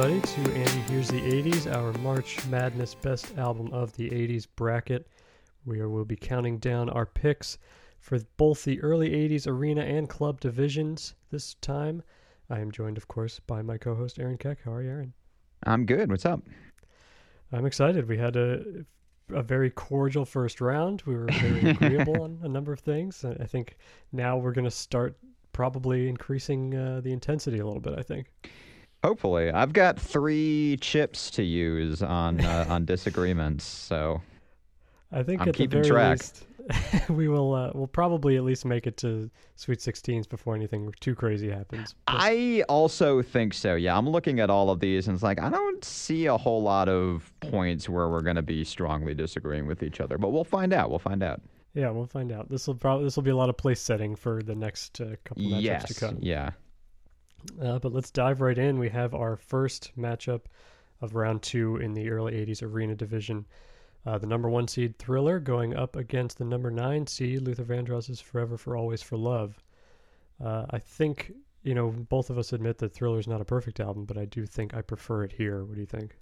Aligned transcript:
Everybody, 0.00 0.32
to 0.32 0.54
Andy 0.54 0.80
Here's 0.90 1.08
the 1.08 1.20
80s, 1.20 1.70
our 1.70 1.92
March 1.98 2.42
Madness 2.46 2.94
Best 2.94 3.36
Album 3.36 3.70
of 3.70 3.94
the 3.96 4.08
80s 4.08 4.46
bracket. 4.56 5.06
We 5.66 5.84
will 5.84 6.06
be 6.06 6.16
counting 6.16 6.56
down 6.56 6.88
our 6.88 7.04
picks 7.04 7.58
for 7.98 8.18
both 8.38 8.64
the 8.64 8.80
early 8.80 9.10
80s 9.10 9.46
arena 9.46 9.82
and 9.82 10.08
club 10.08 10.40
divisions 10.40 11.16
this 11.30 11.52
time. 11.56 12.02
I 12.48 12.60
am 12.60 12.70
joined, 12.70 12.96
of 12.96 13.08
course, 13.08 13.40
by 13.40 13.60
my 13.60 13.76
co 13.76 13.94
host, 13.94 14.18
Aaron 14.18 14.38
Keck. 14.38 14.60
How 14.64 14.72
are 14.72 14.82
you, 14.82 14.88
Aaron? 14.88 15.12
I'm 15.64 15.84
good. 15.84 16.10
What's 16.10 16.24
up? 16.24 16.40
I'm 17.52 17.66
excited. 17.66 18.08
We 18.08 18.16
had 18.16 18.36
a 18.36 18.86
a 19.28 19.42
very 19.42 19.68
cordial 19.68 20.24
first 20.24 20.62
round. 20.62 21.02
We 21.04 21.14
were 21.14 21.28
very 21.30 21.70
agreeable 21.72 22.22
on 22.22 22.38
a 22.42 22.48
number 22.48 22.72
of 22.72 22.80
things. 22.80 23.22
I 23.22 23.44
think 23.44 23.76
now 24.12 24.38
we're 24.38 24.52
going 24.52 24.64
to 24.64 24.70
start 24.70 25.18
probably 25.52 26.08
increasing 26.08 26.74
uh, 26.74 27.02
the 27.02 27.12
intensity 27.12 27.58
a 27.58 27.66
little 27.66 27.82
bit. 27.82 27.98
I 27.98 28.02
think. 28.02 28.32
Hopefully, 29.02 29.50
I've 29.50 29.72
got 29.72 29.98
three 29.98 30.78
chips 30.80 31.30
to 31.32 31.42
use 31.42 32.02
on 32.02 32.40
uh, 32.40 32.66
on 32.70 32.84
disagreements, 32.84 33.64
so 33.64 34.20
I 35.12 35.22
think 35.22 35.40
I'm 35.40 35.48
at 35.48 35.56
the 35.56 35.66
very 35.66 35.84
track. 35.84 36.18
least 36.18 36.44
we 37.08 37.28
will 37.28 37.54
uh, 37.54 37.70
we'll 37.74 37.86
probably 37.86 38.36
at 38.36 38.44
least 38.44 38.64
make 38.64 38.86
it 38.86 38.96
to 38.98 39.30
Sweet 39.56 39.78
16s 39.78 40.28
before 40.28 40.54
anything 40.54 40.92
too 41.00 41.14
crazy 41.14 41.50
happens. 41.50 41.94
But- 42.06 42.16
I 42.18 42.62
also 42.68 43.22
think 43.22 43.54
so. 43.54 43.74
Yeah, 43.74 43.96
I'm 43.96 44.08
looking 44.08 44.40
at 44.40 44.50
all 44.50 44.70
of 44.70 44.80
these 44.80 45.08
and 45.08 45.14
it's 45.14 45.22
like 45.22 45.40
I 45.40 45.50
don't 45.50 45.84
see 45.84 46.26
a 46.26 46.36
whole 46.36 46.62
lot 46.62 46.88
of 46.88 47.32
points 47.40 47.88
where 47.88 48.08
we're 48.08 48.22
going 48.22 48.36
to 48.36 48.42
be 48.42 48.64
strongly 48.64 49.14
disagreeing 49.14 49.66
with 49.66 49.82
each 49.82 50.00
other, 50.00 50.18
but 50.18 50.30
we'll 50.30 50.44
find 50.44 50.72
out. 50.72 50.90
We'll 50.90 50.98
find 50.98 51.22
out. 51.22 51.40
yeah, 51.74 51.90
we'll 51.90 52.06
find 52.06 52.32
out. 52.32 52.48
This 52.48 52.66
will 52.66 52.74
probably 52.74 53.04
this 53.04 53.16
will 53.16 53.22
be 53.22 53.30
a 53.30 53.36
lot 53.36 53.48
of 53.48 53.56
place 53.56 53.80
setting 53.80 54.16
for 54.16 54.42
the 54.42 54.54
next 54.54 55.00
uh, 55.00 55.16
couple 55.24 55.44
matchups 55.44 55.62
yes. 55.62 55.88
to 55.88 55.94
come. 55.94 56.18
Yeah. 56.20 56.50
Uh, 57.60 57.78
but 57.78 57.92
let's 57.92 58.10
dive 58.10 58.40
right 58.40 58.58
in. 58.58 58.78
We 58.78 58.88
have 58.90 59.14
our 59.14 59.36
first 59.36 59.92
matchup 59.98 60.42
of 61.00 61.14
round 61.14 61.42
two 61.42 61.76
in 61.76 61.94
the 61.94 62.10
early 62.10 62.32
80s 62.32 62.62
arena 62.62 62.94
division. 62.94 63.46
Uh, 64.06 64.18
the 64.18 64.26
number 64.26 64.48
one 64.48 64.66
seed 64.66 64.98
Thriller 64.98 65.38
going 65.38 65.74
up 65.76 65.96
against 65.96 66.38
the 66.38 66.44
number 66.44 66.70
nine 66.70 67.06
seed 67.06 67.42
Luther 67.42 67.64
Vandross's 67.64 68.20
Forever 68.20 68.56
for 68.56 68.76
Always 68.76 69.02
for 69.02 69.16
Love. 69.16 69.62
Uh, 70.42 70.66
I 70.70 70.78
think, 70.78 71.32
you 71.62 71.74
know, 71.74 71.90
both 71.90 72.30
of 72.30 72.38
us 72.38 72.52
admit 72.52 72.78
that 72.78 72.94
Thriller 72.94 73.18
is 73.18 73.28
not 73.28 73.42
a 73.42 73.44
perfect 73.44 73.78
album, 73.80 74.06
but 74.06 74.16
I 74.16 74.24
do 74.24 74.46
think 74.46 74.74
I 74.74 74.80
prefer 74.80 75.24
it 75.24 75.32
here. 75.32 75.64
What 75.64 75.74
do 75.74 75.80
you 75.80 75.86
think? 75.86 76.16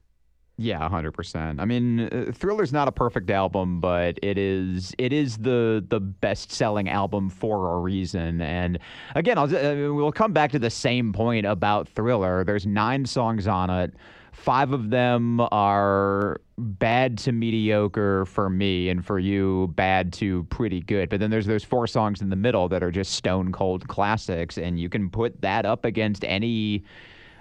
Yeah, 0.60 0.88
hundred 0.88 1.12
percent. 1.12 1.60
I 1.60 1.64
mean, 1.64 2.00
uh, 2.00 2.32
Thriller's 2.34 2.72
not 2.72 2.88
a 2.88 2.92
perfect 2.92 3.30
album, 3.30 3.80
but 3.80 4.18
it 4.22 4.36
is 4.36 4.92
it 4.98 5.12
is 5.12 5.38
the 5.38 5.84
the 5.88 6.00
best 6.00 6.50
selling 6.50 6.88
album 6.88 7.30
for 7.30 7.74
a 7.74 7.78
reason. 7.78 8.40
And 8.40 8.80
again, 9.14 9.38
I'll, 9.38 9.44
uh, 9.44 9.94
we'll 9.94 10.10
come 10.10 10.32
back 10.32 10.50
to 10.52 10.58
the 10.58 10.68
same 10.70 11.12
point 11.12 11.46
about 11.46 11.88
Thriller. 11.88 12.42
There's 12.42 12.66
nine 12.66 13.06
songs 13.06 13.46
on 13.46 13.70
it. 13.70 13.94
Five 14.32 14.72
of 14.72 14.90
them 14.90 15.40
are 15.52 16.40
bad 16.58 17.18
to 17.18 17.32
mediocre 17.32 18.24
for 18.24 18.50
me, 18.50 18.88
and 18.88 19.04
for 19.06 19.20
you, 19.20 19.72
bad 19.76 20.12
to 20.14 20.42
pretty 20.44 20.80
good. 20.80 21.08
But 21.08 21.20
then 21.20 21.30
there's 21.30 21.46
those 21.46 21.62
four 21.62 21.86
songs 21.86 22.20
in 22.20 22.30
the 22.30 22.36
middle 22.36 22.68
that 22.68 22.82
are 22.82 22.90
just 22.90 23.12
stone 23.12 23.52
cold 23.52 23.86
classics, 23.86 24.58
and 24.58 24.78
you 24.80 24.88
can 24.88 25.08
put 25.08 25.40
that 25.42 25.66
up 25.66 25.84
against 25.84 26.24
any 26.24 26.82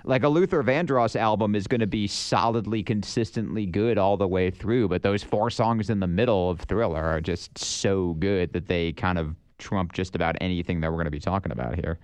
like 0.03 0.23
a 0.23 0.30
Luther 0.30 0.64
Vandross 0.64 1.16
album 1.16 1.56
is 1.56 1.67
going 1.67 1.81
to 1.81 1.88
be 1.88 2.08
solidly, 2.08 2.84
consistently 2.84 3.66
good 3.66 3.98
all 3.98 4.17
the 4.17 4.28
way 4.28 4.50
through. 4.50 4.88
But 4.88 5.03
those 5.03 5.23
four 5.23 5.50
songs 5.50 5.90
in 5.90 6.00
the 6.00 6.08
middle 6.08 6.50
of 6.50 6.62
Thriller 6.62 7.03
are 7.03 7.22
just 7.22 7.58
so 7.58 8.13
good 8.13 8.53
that 8.53 8.68
they 8.68 8.94
kind 8.94 9.18
of 9.18 9.36
trump 9.57 9.94
just 9.94 10.16
about 10.16 10.36
anything 10.41 10.81
that 10.81 10.91
we're 10.91 10.97
going 10.97 11.06
to 11.06 11.12
be 11.12 11.19
talking 11.19 11.52
about 11.52 11.75
here. 11.75 12.00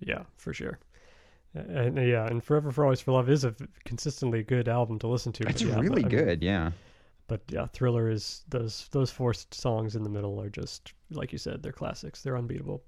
Yeah, 0.00 0.22
for 0.36 0.52
sure. 0.52 0.78
And 1.54 1.96
yeah, 1.96 2.26
and 2.26 2.42
Forever 2.42 2.70
for 2.70 2.84
Always 2.84 3.00
for 3.00 3.12
Love 3.12 3.28
is 3.28 3.44
a 3.44 3.54
consistently 3.84 4.42
good 4.42 4.68
album 4.68 4.98
to 5.00 5.08
listen 5.08 5.32
to. 5.32 5.48
It's 5.48 5.62
yeah, 5.62 5.74
really 5.80 5.88
but, 5.88 5.98
I 5.98 6.02
mean, 6.02 6.08
good, 6.08 6.42
yeah. 6.42 6.70
But 7.26 7.42
yeah, 7.48 7.66
Thriller 7.66 8.08
is 8.10 8.44
those 8.48 8.88
those 8.92 9.10
four 9.10 9.34
songs 9.34 9.96
in 9.96 10.04
the 10.04 10.10
middle 10.10 10.40
are 10.40 10.48
just 10.48 10.92
like 11.10 11.32
you 11.32 11.38
said, 11.38 11.62
they're 11.62 11.72
classics. 11.72 12.22
They're 12.22 12.36
unbeatable, 12.36 12.82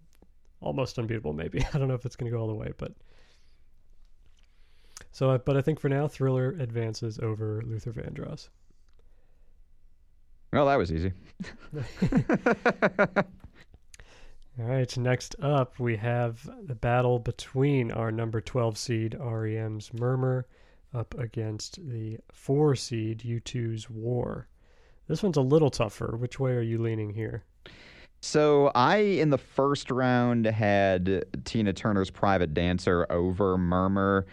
almost 0.61 0.99
unbeatable. 0.99 1.33
Maybe 1.33 1.65
I 1.75 1.79
don't 1.79 1.89
know 1.89 1.95
if 1.95 2.07
it's 2.07 2.17
going 2.17 2.31
to 2.31 2.37
go 2.37 2.41
all 2.41 2.49
the 2.49 2.55
way, 2.55 2.73
but 2.77 2.93
so. 5.13 5.39
But 5.39 5.57
I 5.57 5.63
think 5.63 5.79
for 5.79 5.89
now, 5.89 6.09
Thriller 6.09 6.57
advances 6.59 7.19
over 7.21 7.63
Luther 7.65 7.93
Vandross. 7.93 8.49
Well, 10.53 10.67
that 10.67 10.77
was 10.77 10.93
easy. 10.93 11.13
All 14.59 14.67
right, 14.67 14.99
next 14.99 15.35
up 15.41 15.79
we 15.81 15.97
have 15.97 16.47
the 16.67 16.75
battle 16.75 17.19
between 17.19 17.91
our 17.91 18.13
number 18.13 18.41
12 18.43 18.77
seed 18.77 19.17
REM's 19.19 19.95
Murmur 19.95 20.47
up 20.93 21.19
against 21.19 21.79
the 21.89 22.19
4 22.31 22.77
seed 22.77 23.21
U2's 23.21 23.89
War. 23.89 24.49
This 25.09 25.23
one's 25.23 25.39
a 25.39 25.43
little 25.43 25.71
tougher. 25.71 26.17
Which 26.19 26.39
way 26.39 26.53
are 26.53 26.61
you 26.61 26.77
leaning 26.77 27.15
here? 27.15 27.45
So 28.21 28.71
I, 28.75 28.97
in 28.97 29.31
the 29.31 29.39
first 29.39 29.91
round, 29.91 30.45
had 30.45 31.25
Tina 31.45 31.73
Turner's 31.73 32.11
Private 32.11 32.53
Dancer 32.53 33.07
over 33.11 33.57
Murmur, 33.57 34.27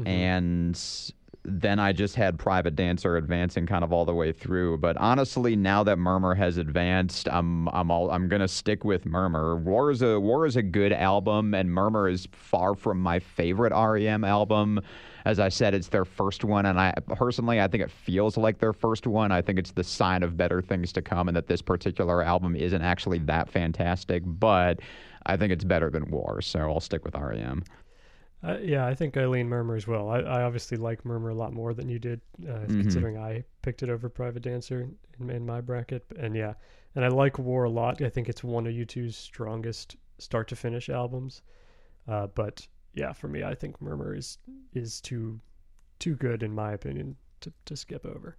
Mhm. 0.00 0.06
and 0.06 1.12
then 1.48 1.78
I 1.78 1.92
just 1.92 2.16
had 2.16 2.40
Private 2.40 2.74
Dancer 2.74 3.16
advancing 3.16 3.66
kind 3.66 3.84
of 3.84 3.92
all 3.92 4.04
the 4.04 4.12
way 4.14 4.32
through. 4.32 4.78
But 4.78 4.96
honestly, 4.96 5.54
now 5.54 5.84
that 5.84 5.96
Murmur 5.96 6.34
has 6.34 6.56
advanced, 6.56 7.28
I'm 7.30 7.68
I'm 7.68 7.88
all 7.90 8.10
I'm 8.10 8.26
gonna 8.28 8.48
stick 8.48 8.84
with 8.84 9.06
Murmur. 9.06 9.54
War 9.56 9.92
is 9.92 10.02
a 10.02 10.18
War 10.18 10.44
is 10.46 10.56
a 10.56 10.62
good 10.62 10.92
album, 10.92 11.54
and 11.54 11.70
Murmur 11.70 12.08
is 12.08 12.26
far 12.32 12.74
from 12.74 13.00
my 13.00 13.20
favorite 13.20 13.72
REM 13.72 14.24
album. 14.24 14.80
As 15.24 15.38
I 15.38 15.48
said, 15.48 15.72
it's 15.72 15.88
their 15.88 16.04
first 16.04 16.44
one, 16.44 16.66
and 16.66 16.80
I 16.80 16.92
personally 17.14 17.60
I 17.60 17.68
think 17.68 17.84
it 17.84 17.90
feels 17.92 18.36
like 18.36 18.58
their 18.58 18.72
first 18.72 19.06
one. 19.06 19.30
I 19.30 19.40
think 19.40 19.58
it's 19.60 19.70
the 19.72 19.84
sign 19.84 20.24
of 20.24 20.36
better 20.36 20.60
things 20.60 20.92
to 20.94 21.02
come, 21.02 21.28
and 21.28 21.36
that 21.36 21.46
this 21.46 21.62
particular 21.62 22.22
album 22.24 22.56
isn't 22.56 22.82
actually 22.82 23.18
that 23.20 23.48
fantastic, 23.48 24.24
but 24.26 24.80
I 25.26 25.36
think 25.36 25.52
it's 25.52 25.64
better 25.64 25.90
than 25.90 26.10
War, 26.10 26.40
so 26.42 26.58
I'll 26.60 26.80
stick 26.80 27.04
with 27.04 27.14
REM. 27.14 27.62
Uh, 28.44 28.58
yeah, 28.62 28.86
I 28.86 28.94
think 28.94 29.16
I 29.16 29.26
lean 29.26 29.48
Murmur 29.48 29.76
as 29.76 29.86
well. 29.86 30.08
I, 30.10 30.18
I 30.20 30.42
obviously 30.42 30.76
like 30.76 31.04
Murmur 31.04 31.30
a 31.30 31.34
lot 31.34 31.52
more 31.52 31.72
than 31.74 31.88
you 31.88 31.98
did, 31.98 32.20
uh, 32.44 32.66
Mhm. 32.66 32.80
considering 32.80 33.16
I 33.18 33.44
picked 33.62 33.82
it 33.82 33.88
over 33.90 34.08
Private 34.08 34.42
Dancer 34.42 34.88
in, 35.18 35.30
in 35.30 35.46
my 35.46 35.60
bracket. 35.60 36.04
And 36.18 36.36
yeah, 36.36 36.54
and 36.94 37.04
I 37.04 37.08
like 37.08 37.38
War 37.38 37.64
a 37.64 37.70
lot. 37.70 38.00
I 38.02 38.08
think 38.10 38.28
it's 38.28 38.44
one 38.44 38.66
of 38.66 38.72
U2's 38.72 39.16
strongest 39.16 39.96
start 40.18 40.48
to 40.48 40.56
finish 40.56 40.88
albums. 40.88 41.42
Uh, 42.06 42.26
but 42.28 42.66
yeah, 42.94 43.12
for 43.12 43.28
me, 43.28 43.42
I 43.42 43.54
think 43.54 43.80
Murmur 43.80 44.14
is 44.14 44.38
is 44.74 45.00
too 45.00 45.40
too 45.98 46.14
good 46.14 46.42
in 46.42 46.52
my 46.54 46.72
opinion 46.72 47.16
to, 47.40 47.52
to 47.64 47.74
skip 47.76 48.04
over. 48.04 48.36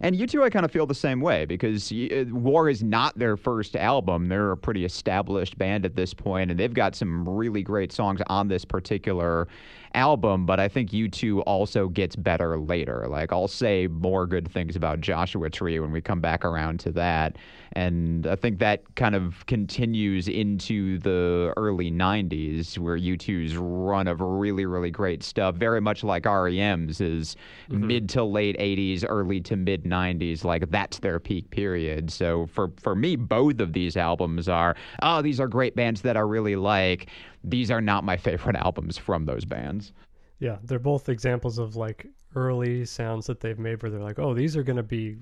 And 0.00 0.16
U2, 0.16 0.42
I 0.42 0.50
kind 0.50 0.64
of 0.64 0.70
feel 0.70 0.86
the 0.86 0.94
same 0.94 1.20
way 1.20 1.44
because 1.44 1.92
uh, 1.92 2.24
War 2.30 2.68
is 2.68 2.82
not 2.82 3.18
their 3.18 3.36
first 3.36 3.76
album. 3.76 4.26
They're 4.26 4.52
a 4.52 4.56
pretty 4.56 4.84
established 4.84 5.58
band 5.58 5.84
at 5.84 5.96
this 5.96 6.14
point, 6.14 6.50
and 6.50 6.58
they've 6.58 6.72
got 6.72 6.94
some 6.94 7.28
really 7.28 7.62
great 7.62 7.92
songs 7.92 8.20
on 8.28 8.48
this 8.48 8.64
particular 8.64 9.48
album. 9.94 10.46
But 10.46 10.60
I 10.60 10.68
think 10.68 10.90
U2 10.90 11.42
also 11.46 11.88
gets 11.88 12.16
better 12.16 12.58
later. 12.58 13.06
Like 13.08 13.32
I'll 13.32 13.48
say 13.48 13.86
more 13.86 14.26
good 14.26 14.50
things 14.50 14.76
about 14.76 15.00
Joshua 15.00 15.50
Tree 15.50 15.78
when 15.80 15.92
we 15.92 16.00
come 16.00 16.20
back 16.20 16.44
around 16.44 16.80
to 16.80 16.92
that, 16.92 17.36
and 17.72 18.26
I 18.26 18.36
think 18.36 18.58
that 18.58 18.82
kind 18.94 19.14
of 19.14 19.46
continues 19.46 20.28
into 20.28 20.98
the 20.98 21.52
early 21.56 21.90
'90s 21.90 22.78
where 22.78 22.98
U2's 22.98 23.56
run 23.56 24.08
of 24.08 24.20
really, 24.20 24.66
really 24.66 24.90
great 24.90 25.22
stuff, 25.22 25.54
very 25.54 25.80
much 25.80 26.04
like 26.04 26.24
REM's 26.24 27.00
is 27.00 27.36
mm-hmm. 27.70 27.86
mid 27.86 28.08
to 28.10 28.24
late 28.24 28.56
80s, 28.58 29.04
early 29.08 29.40
to 29.42 29.56
mid 29.56 29.84
90s. 29.84 30.44
Like 30.44 30.70
that's 30.70 30.98
their 30.98 31.18
peak 31.18 31.50
period. 31.50 32.10
So 32.10 32.46
for 32.46 32.70
for 32.80 32.94
me, 32.94 33.16
both 33.16 33.60
of 33.60 33.72
these 33.72 33.96
albums 33.96 34.48
are 34.48 34.76
oh, 35.02 35.22
these 35.22 35.40
are 35.40 35.48
great 35.48 35.76
bands 35.76 36.02
that 36.02 36.16
I 36.16 36.20
really 36.20 36.56
like. 36.56 37.08
These 37.44 37.70
are 37.70 37.80
not 37.80 38.04
my 38.04 38.16
favorite 38.28 38.56
albums 38.56 38.98
from 38.98 39.26
those 39.26 39.44
bands. 39.44 39.92
Yeah, 40.40 40.58
they're 40.64 40.78
both 40.78 41.08
examples 41.08 41.58
of 41.58 41.76
like 41.76 42.06
early 42.34 42.84
sounds 42.84 43.26
that 43.26 43.40
they've 43.40 43.58
made 43.58 43.82
where 43.82 43.90
they're 43.90 44.02
like, 44.02 44.18
oh, 44.18 44.34
these 44.34 44.56
are 44.56 44.62
going 44.62 44.76
to 44.76 44.82
be 44.82 45.18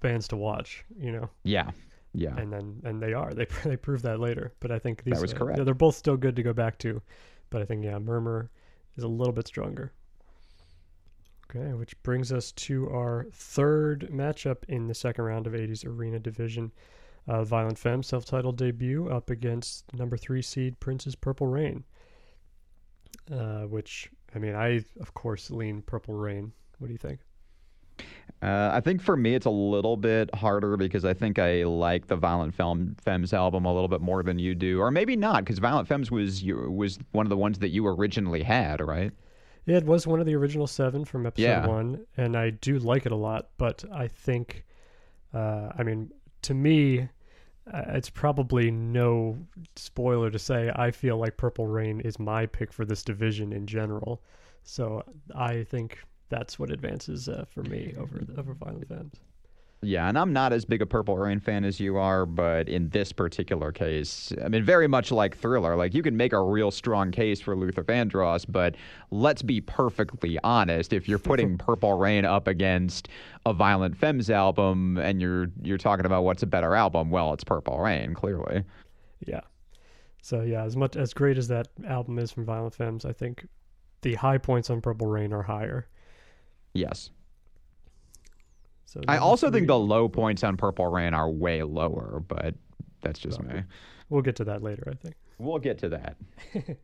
bands 0.00 0.26
to 0.28 0.36
watch, 0.36 0.84
you 0.98 1.12
know. 1.12 1.28
Yeah, 1.42 1.70
yeah. 2.14 2.34
and 2.36 2.52
then 2.52 2.80
and 2.84 3.02
they 3.02 3.12
are 3.12 3.34
they 3.34 3.46
they 3.64 3.76
prove 3.76 4.02
that 4.02 4.20
later 4.20 4.54
but 4.60 4.70
i 4.70 4.78
think 4.78 5.02
these 5.04 5.20
was 5.20 5.34
uh, 5.34 5.36
correct. 5.36 5.64
they're 5.64 5.74
both 5.74 5.96
still 5.96 6.16
good 6.16 6.36
to 6.36 6.42
go 6.42 6.52
back 6.52 6.78
to 6.78 7.02
but 7.50 7.60
i 7.60 7.64
think 7.64 7.84
yeah 7.84 7.98
murmur 7.98 8.50
is 8.96 9.04
a 9.04 9.08
little 9.08 9.32
bit 9.32 9.46
stronger 9.46 9.92
okay 11.50 11.72
which 11.74 12.00
brings 12.02 12.32
us 12.32 12.52
to 12.52 12.88
our 12.90 13.26
third 13.32 14.08
matchup 14.12 14.64
in 14.68 14.86
the 14.86 14.94
second 14.94 15.24
round 15.24 15.46
of 15.46 15.52
80s 15.52 15.84
arena 15.86 16.18
division 16.18 16.72
uh, 17.26 17.42
violent 17.44 17.78
femme 17.78 18.02
self-titled 18.02 18.56
debut 18.56 19.08
up 19.08 19.30
against 19.30 19.84
number 19.94 20.16
three 20.16 20.42
seed 20.42 20.78
prince's 20.80 21.14
purple 21.14 21.46
rain 21.46 21.84
uh, 23.32 23.62
which 23.62 24.10
i 24.34 24.38
mean 24.38 24.54
i 24.54 24.82
of 25.00 25.14
course 25.14 25.50
lean 25.50 25.82
purple 25.82 26.14
rain 26.14 26.52
what 26.78 26.88
do 26.88 26.92
you 26.92 26.98
think 26.98 27.20
Uh, 28.42 28.70
I 28.74 28.80
think 28.80 29.00
for 29.00 29.16
me, 29.16 29.34
it's 29.36 29.46
a 29.46 29.50
little 29.50 29.96
bit 29.96 30.34
harder 30.34 30.76
because 30.76 31.04
I 31.04 31.14
think 31.14 31.38
I 31.38 31.62
like 31.62 32.08
the 32.08 32.16
Violent 32.16 32.52
Femme, 32.52 32.96
Femmes 33.00 33.32
album 33.32 33.64
a 33.64 33.72
little 33.72 33.88
bit 33.88 34.00
more 34.02 34.22
than 34.22 34.38
you 34.38 34.54
do, 34.54 34.80
or 34.80 34.90
maybe 34.90 35.16
not, 35.16 35.44
because 35.44 35.60
Violent 35.60 35.86
Femmes 35.88 36.10
was 36.10 36.42
you, 36.42 36.56
was 36.70 36.98
one 37.12 37.24
of 37.24 37.30
the 37.30 37.36
ones 37.36 37.60
that 37.60 37.70
you 37.70 37.86
originally 37.86 38.42
had, 38.42 38.80
right? 38.80 39.12
Yeah, 39.64 39.76
it 39.78 39.86
was 39.86 40.06
one 40.06 40.18
of 40.20 40.26
the 40.26 40.34
original 40.34 40.66
seven 40.66 41.04
from 41.06 41.24
episode 41.24 41.42
Yeah. 41.42 41.66
one, 41.66 42.04
and 42.16 42.36
I 42.36 42.50
do 42.50 42.78
like 42.80 43.06
it 43.06 43.12
a 43.12 43.16
lot. 43.16 43.50
But 43.56 43.84
I 43.92 44.08
think, 44.08 44.64
uh, 45.32 45.70
I 45.78 45.82
mean, 45.84 46.10
to 46.44 46.54
me, 46.54 47.08
uh, 47.72 47.82
it's 47.88 48.10
probably 48.10 48.70
no 48.70 49.38
spoiler 49.76 50.30
to 50.30 50.38
say 50.38 50.70
I 50.74 50.90
feel 50.90 51.16
like 51.16 51.36
Purple 51.36 51.66
Rain 51.66 52.00
is 52.00 52.18
my 52.18 52.46
pick 52.46 52.72
for 52.72 52.84
this 52.84 53.02
division 53.02 53.52
in 53.52 53.66
general. 53.66 54.22
So 54.62 55.02
I 55.34 55.64
think 55.64 55.98
that's 56.28 56.58
what 56.58 56.70
advances 56.70 57.28
uh, 57.28 57.44
for 57.48 57.62
me 57.62 57.94
over 57.98 58.20
over 58.36 58.54
Violent 58.54 58.88
Femmes. 58.88 59.14
Yeah, 59.84 60.08
and 60.08 60.18
I'm 60.18 60.32
not 60.32 60.52
as 60.52 60.64
big 60.64 60.82
a 60.82 60.86
Purple 60.86 61.16
Rain 61.18 61.40
fan 61.40 61.64
as 61.64 61.78
you 61.78 61.96
are, 61.96 62.26
but 62.26 62.68
in 62.68 62.88
this 62.88 63.12
particular 63.12 63.72
case, 63.72 64.32
I 64.44 64.48
mean, 64.48 64.64
very 64.64 64.86
much 64.86 65.10
like 65.10 65.36
Thriller, 65.36 65.76
like 65.76 65.94
you 65.94 66.02
can 66.02 66.16
make 66.16 66.32
a 66.32 66.42
real 66.42 66.70
strong 66.70 67.10
case 67.10 67.40
for 67.40 67.56
Luther 67.56 67.84
Vandross, 67.84 68.44
but 68.48 68.76
let's 69.10 69.42
be 69.42 69.60
perfectly 69.60 70.38
honest. 70.42 70.92
If 70.92 71.08
you're 71.08 71.18
putting 71.18 71.58
Purple 71.58 71.94
Rain 71.94 72.24
up 72.24 72.48
against 72.48 73.08
a 73.46 73.52
Violent 73.52 73.96
Femmes 73.96 74.30
album 74.30 74.96
and 74.98 75.20
you're 75.20 75.48
you're 75.62 75.78
talking 75.78 76.06
about 76.06 76.24
what's 76.24 76.42
a 76.42 76.46
better 76.46 76.74
album, 76.74 77.10
well, 77.10 77.32
it's 77.32 77.44
Purple 77.44 77.78
Rain, 77.78 78.14
clearly. 78.14 78.64
Yeah. 79.26 79.40
So 80.22 80.40
yeah, 80.40 80.64
as 80.64 80.76
much 80.76 80.96
as 80.96 81.12
great 81.12 81.36
as 81.36 81.48
that 81.48 81.68
album 81.86 82.18
is 82.18 82.30
from 82.30 82.44
Violent 82.46 82.74
Femmes, 82.74 83.04
I 83.04 83.12
think 83.12 83.46
the 84.00 84.14
high 84.14 84.38
points 84.38 84.70
on 84.70 84.80
Purple 84.80 85.06
Rain 85.06 85.32
are 85.32 85.42
higher. 85.42 85.88
Yes. 86.72 87.10
So 88.86 89.00
I 89.08 89.18
also 89.18 89.50
think 89.50 89.66
the 89.66 89.78
low 89.78 90.08
points 90.08 90.44
on 90.44 90.56
Purple 90.56 90.86
Rain 90.86 91.14
are 91.14 91.28
way 91.28 91.62
lower, 91.62 92.22
but 92.26 92.54
that's 93.00 93.18
just 93.18 93.42
me. 93.42 93.62
we'll 94.08 94.22
get 94.22 94.36
to 94.36 94.44
that 94.44 94.62
later. 94.62 94.84
I 94.90 94.94
think. 94.94 95.16
We'll 95.38 95.58
get 95.58 95.78
to 95.78 95.88
that. 95.90 96.16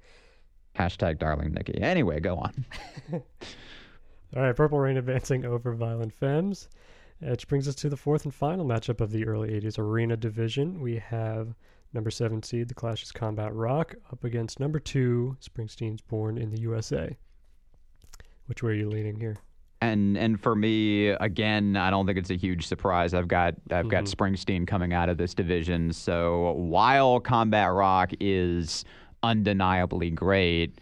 Hashtag 0.77 1.19
darling 1.19 1.53
Nikki. 1.53 1.81
Anyway, 1.81 2.21
go 2.21 2.37
on. 2.37 2.65
All 3.13 4.43
right, 4.43 4.55
Purple 4.55 4.79
Rain 4.79 4.97
advancing 4.97 5.45
over 5.45 5.73
Violent 5.73 6.13
Femmes, 6.13 6.69
which 7.19 7.49
brings 7.49 7.67
us 7.67 7.75
to 7.77 7.89
the 7.89 7.97
fourth 7.97 8.25
and 8.25 8.35
final 8.35 8.65
matchup 8.65 9.01
of 9.01 9.11
the 9.11 9.27
early 9.27 9.51
'80s 9.61 9.79
Arena 9.79 10.17
Division. 10.17 10.81
We 10.81 10.97
have 10.99 11.55
number 11.93 12.11
seven 12.11 12.43
seed 12.43 12.69
The 12.69 12.75
Clash's 12.75 13.13
Combat 13.13 13.53
Rock 13.55 13.95
up 14.13 14.25
against 14.25 14.61
number 14.61 14.79
two 14.79 15.37
Springsteen's 15.41 16.01
Born 16.01 16.39
in 16.39 16.51
the 16.51 16.61
USA. 16.61 17.17
Which 18.47 18.63
way 18.63 18.73
are 18.73 18.75
you 18.75 18.89
leaning 18.89 19.19
here? 19.19 19.37
And 19.83 20.19
and 20.19 20.39
for 20.39 20.55
me, 20.55 21.09
again, 21.09 21.77
I 21.77 21.89
don't 21.91 22.05
think 22.07 22.19
it's 22.19 22.31
a 22.31 22.37
huge 22.37 22.67
surprise. 22.67 23.15
I've 23.15 23.29
got 23.29 23.55
I've 23.71 23.89
got 23.89 24.05
Mhm. 24.05 24.15
Springsteen 24.15 24.67
coming 24.67 24.93
out 24.93 25.09
of 25.09 25.17
this 25.17 25.33
division. 25.35 25.93
So 25.93 26.53
while 26.53 27.19
Combat 27.19 27.73
Rock 27.73 28.13
is 28.21 28.85
undeniably 29.23 30.11
great, 30.11 30.79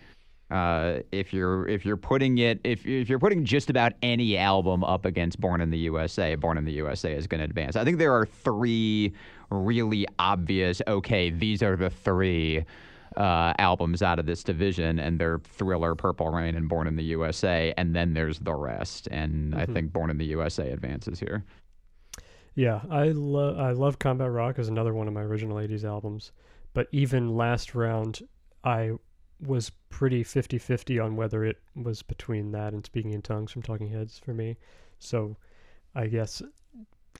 uh, 0.50 0.98
if 1.12 1.32
you're 1.32 1.68
if 1.68 1.84
you're 1.86 1.96
putting 1.96 2.38
it 2.38 2.60
if 2.64 2.84
if 2.86 3.08
you're 3.08 3.20
putting 3.20 3.44
just 3.44 3.70
about 3.70 3.92
any 4.02 4.36
album 4.36 4.82
up 4.82 5.04
against 5.04 5.40
Born 5.40 5.60
in 5.60 5.70
the 5.70 5.78
USA, 5.78 6.34
Born 6.34 6.58
in 6.58 6.64
the 6.64 6.72
USA 6.72 7.14
is 7.14 7.28
going 7.28 7.38
to 7.38 7.44
advance. 7.44 7.76
I 7.76 7.84
think 7.84 7.98
there 7.98 8.12
are 8.14 8.26
three 8.26 9.12
really 9.50 10.06
obvious. 10.18 10.82
Okay, 10.88 11.30
these 11.30 11.62
are 11.62 11.76
the 11.76 11.90
three 11.90 12.64
uh, 13.18 13.52
albums 13.58 14.00
out 14.00 14.18
of 14.18 14.26
this 14.26 14.44
division, 14.44 14.98
and 15.00 15.18
they're 15.18 15.40
Thriller, 15.40 15.94
Purple 15.96 16.30
Rain, 16.30 16.54
and 16.54 16.68
Born 16.68 16.86
in 16.86 16.96
the 16.96 17.04
USA, 17.04 17.74
and 17.76 17.94
then 17.94 18.14
there's 18.14 18.38
the 18.38 18.54
rest. 18.54 19.08
And 19.10 19.54
I 19.56 19.66
Mhm. 19.66 19.72
think 19.74 19.92
Born 19.92 20.08
in 20.08 20.18
the 20.18 20.26
USA 20.26 20.70
advances 20.70 21.18
here. 21.18 21.44
Yeah, 22.54 22.82
I 22.90 23.08
love 23.08 23.58
I 23.58 23.72
love 23.72 23.98
Combat 23.98 24.30
Rock 24.30 24.58
as 24.58 24.68
another 24.68 24.94
one 24.94 25.08
of 25.08 25.14
my 25.14 25.22
original 25.22 25.58
'80s 25.58 25.84
albums, 25.84 26.32
but 26.74 26.88
even 26.92 27.36
last 27.36 27.74
round, 27.74 28.22
I 28.64 28.92
was 29.40 29.70
pretty 29.88 30.24
50-50 30.24 30.98
on 30.98 31.14
whether 31.16 31.44
it 31.44 31.58
was 31.76 32.02
between 32.02 32.50
that 32.52 32.72
and 32.72 32.84
Speaking 32.84 33.12
in 33.12 33.22
Tongues 33.22 33.52
from 33.52 33.62
Talking 33.62 33.88
Heads 33.88 34.18
for 34.18 34.34
me. 34.34 34.56
So, 34.98 35.36
I 35.94 36.08
guess 36.08 36.42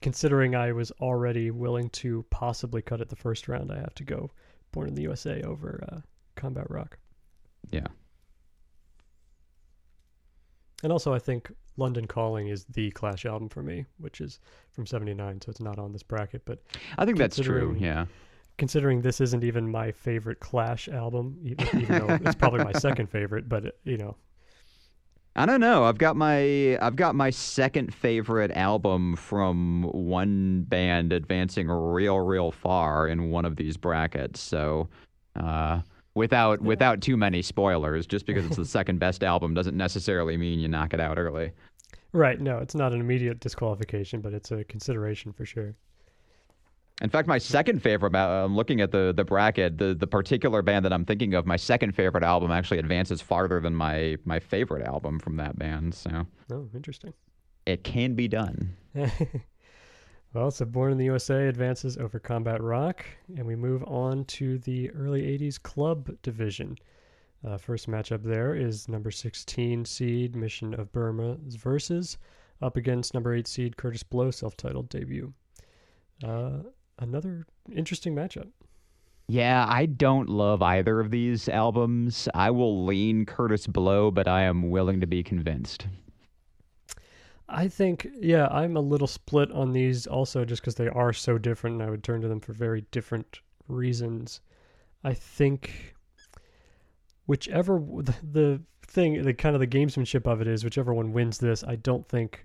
considering 0.01 0.55
I 0.55 0.71
was 0.73 0.91
already 1.01 1.51
willing 1.51 1.89
to 1.91 2.25
possibly 2.29 2.81
cut 2.81 3.01
it 3.01 3.09
the 3.09 3.15
first 3.15 3.47
round, 3.47 3.71
I 3.71 3.79
have 3.79 3.95
to 3.95 4.03
go 4.03 4.31
Born 4.71 4.87
in 4.87 4.95
the 4.95 5.01
USA 5.03 5.41
over 5.41 5.83
uh, 5.91 5.99
Combat 6.35 6.69
Rock. 6.69 6.97
Yeah. 7.71 7.87
And 10.83 10.91
also, 10.91 11.13
I 11.13 11.19
think 11.19 11.51
London 11.75 12.07
Calling 12.07 12.47
is 12.47 12.65
the 12.65 12.89
Clash 12.91 13.25
album 13.25 13.49
for 13.49 13.61
me, 13.61 13.85
which 13.97 14.21
is 14.21 14.39
from 14.71 14.85
'79, 14.85 15.41
so 15.41 15.49
it's 15.49 15.59
not 15.59 15.77
on 15.77 15.91
this 15.91 16.03
bracket, 16.03 16.43
but. 16.45 16.61
I 16.97 17.05
think 17.05 17.17
that's 17.17 17.37
true. 17.37 17.75
Yeah. 17.79 18.05
considering 18.57 19.01
this 19.01 19.19
isn't 19.21 19.43
even 19.43 19.69
my 19.69 19.91
favorite 19.91 20.39
Clash 20.39 20.87
album, 20.87 21.37
even, 21.43 21.67
even 21.81 22.07
though 22.07 22.13
it's 22.25 22.35
probably 22.35 22.63
my 22.63 22.73
second 22.73 23.09
favorite, 23.09 23.49
but 23.49 23.65
uh, 23.65 23.71
you 23.83 23.97
know, 23.97 24.15
I 25.35 25.45
don't 25.45 25.61
know. 25.61 25.85
I've 25.85 25.97
got 25.97 26.15
my 26.15 26.77
I've 26.81 26.95
got 26.95 27.15
my 27.15 27.29
second 27.29 27.93
favorite 27.93 28.51
album 28.51 29.15
from 29.15 29.83
one 29.83 30.63
band 30.63 31.13
advancing 31.13 31.67
real 31.69 32.19
real 32.19 32.51
far 32.51 33.07
in 33.07 33.29
one 33.29 33.45
of 33.45 33.55
these 33.55 33.77
brackets. 33.77 34.41
So, 34.41 34.89
uh, 35.35 35.81
without 36.15 36.61
without 36.61 37.01
too 37.01 37.15
many 37.15 37.41
spoilers, 37.41 38.05
just 38.07 38.25
because 38.25 38.45
it's 38.45 38.57
the 38.57 38.65
second 38.79 38.99
best 38.99 39.23
album 39.23 39.53
doesn't 39.53 39.77
necessarily 39.77 40.35
mean 40.35 40.59
you 40.59 40.67
knock 40.67 40.93
it 40.93 40.99
out 40.99 41.17
early. 41.17 41.51
right? 42.11 42.39
No, 42.41 42.57
it's 42.57 42.75
not 42.75 42.91
an 42.91 42.99
immediate 42.99 43.39
disqualification, 43.39 44.19
but 44.21 44.33
it's 44.33 44.51
a 44.51 44.63
consideration 44.65 45.31
for 45.31 45.45
sure. 45.45 45.75
In 47.01 47.09
fact, 47.09 47.27
my 47.29 47.37
second 47.37 47.81
favorite, 47.81 48.13
I'm 48.13 48.55
looking 48.55 48.81
at 48.81 48.91
the 48.91 49.13
the 49.15 49.23
bracket, 49.23 49.77
the 49.77 49.93
the 49.95 50.07
particular 50.07 50.61
band 50.61 50.83
that 50.85 50.91
I'm 50.93 51.05
thinking 51.05 51.33
of, 51.33 51.45
my 51.45 51.55
second 51.55 51.93
favorite 51.95 52.23
album 52.23 52.51
actually 52.51 52.79
advances 52.79 53.21
farther 53.21 53.59
than 53.61 53.73
my 53.75 54.17
my 54.25 54.39
favorite 54.39 54.85
album 54.85 55.19
from 55.19 55.37
that 55.37 55.57
band. 55.57 55.93
So 55.95 56.25
Oh, 56.51 56.67
interesting. 56.73 57.13
it 57.65 57.83
can 57.83 58.15
be 58.15 58.27
done. 58.27 58.75
well, 60.33 60.51
so 60.51 60.65
Born 60.65 60.91
in 60.91 60.97
the 60.97 61.05
USA 61.05 61.47
advances 61.47 61.97
over 61.97 62.19
Combat 62.19 62.61
Rock, 62.61 63.05
and 63.37 63.45
we 63.45 63.55
move 63.55 63.83
on 63.85 64.25
to 64.25 64.57
the 64.59 64.89
early 64.91 65.21
'80s 65.21 65.61
club 65.61 66.09
division. 66.21 66.75
Uh, 67.47 67.57
first 67.57 67.89
matchup 67.89 68.21
there 68.21 68.53
is 68.53 68.89
number 68.89 69.09
16 69.09 69.85
seed 69.85 70.35
Mission 70.35 70.73
of 70.73 70.91
Burma's 70.91 71.55
versus 71.55 72.17
up 72.61 72.75
against 72.75 73.13
number 73.13 73.33
8 73.33 73.47
seed 73.47 73.77
Kurtis 73.77 74.03
Blow 74.03 74.29
self-titled 74.29 74.89
debut. 74.89 75.31
Uh, 76.21 76.57
another 76.99 77.45
interesting 77.73 78.15
matchup. 78.15 78.49
Yeah, 79.27 79.65
I 79.67 79.85
don't 79.85 80.27
love 80.27 80.61
either 80.63 80.99
of 80.99 81.11
these 81.11 81.47
albums. 81.47 82.27
I 82.33 82.49
will 82.49 82.85
lean 82.85 83.25
Kurtis 83.25 83.67
Blow, 83.67 84.09
but 84.09 84.27
I 84.27 84.41
am 84.41 84.71
willing 84.71 85.01
to 85.01 85.07
be 85.07 85.21
convinced. 85.21 85.85
I 87.47 87.67
think, 87.67 88.07
yeah, 88.19 88.47
I'm 88.47 88.75
a 88.75 88.81
little 88.81 89.07
split 89.07 89.51
on 89.51 89.73
these 89.73 90.07
also 90.07 90.45
just 90.45 90.61
because 90.61 90.75
they 90.75 90.87
are 90.87 91.13
so 91.13 91.37
different 91.37 91.75
and 91.75 91.83
I 91.83 91.91
would 91.91 92.03
turn 92.03 92.21
to 92.21 92.27
them 92.27 92.39
for 92.39 92.53
very 92.53 92.85
different 92.91 93.39
reasons. 93.67 94.41
I 95.03 95.13
think 95.13 95.95
whichever 97.25 97.79
the, 97.79 98.15
the 98.31 98.61
thing, 98.85 99.21
the 99.23 99.33
kind 99.33 99.55
of 99.55 99.59
the 99.59 99.67
gamesmanship 99.67 100.25
of 100.25 100.41
it 100.41 100.47
is, 100.47 100.63
whichever 100.63 100.93
one 100.93 101.13
wins 101.13 101.37
this, 101.37 101.63
I 101.63 101.75
don't 101.75 102.07
think 102.07 102.41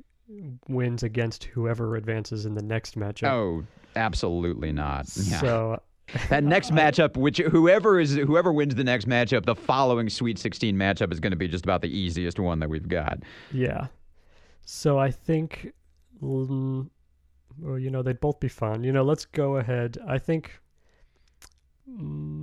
wins 0.68 1.02
against 1.02 1.44
whoever 1.44 1.96
advances 1.96 2.46
in 2.46 2.54
the 2.54 2.62
next 2.62 2.98
matchup. 2.98 3.30
Oh, 3.30 3.64
absolutely 3.96 4.72
not. 4.72 5.06
Yeah. 5.16 5.40
So, 5.40 5.82
that 6.28 6.44
next 6.44 6.70
matchup, 6.70 7.16
which 7.16 7.38
whoever 7.38 7.98
is 7.98 8.14
whoever 8.14 8.52
wins 8.52 8.74
the 8.74 8.84
next 8.84 9.08
matchup, 9.08 9.46
the 9.46 9.54
following 9.54 10.08
Sweet 10.08 10.38
16 10.38 10.76
matchup 10.76 11.12
is 11.12 11.20
going 11.20 11.32
to 11.32 11.36
be 11.36 11.48
just 11.48 11.64
about 11.64 11.82
the 11.82 11.88
easiest 11.88 12.38
one 12.38 12.60
that 12.60 12.68
we've 12.68 12.88
got. 12.88 13.18
yeah. 13.52 13.86
So 14.66 14.98
I 14.98 15.10
think, 15.10 15.72
mm, 16.22 16.88
well, 17.58 17.78
you 17.78 17.90
know, 17.90 18.02
they'd 18.02 18.20
both 18.20 18.40
be 18.40 18.48
fun. 18.48 18.82
You 18.82 18.92
know, 18.92 19.02
let's 19.02 19.26
go 19.26 19.56
ahead. 19.56 19.98
I 20.06 20.18
think. 20.18 20.58
Mm, 21.90 22.33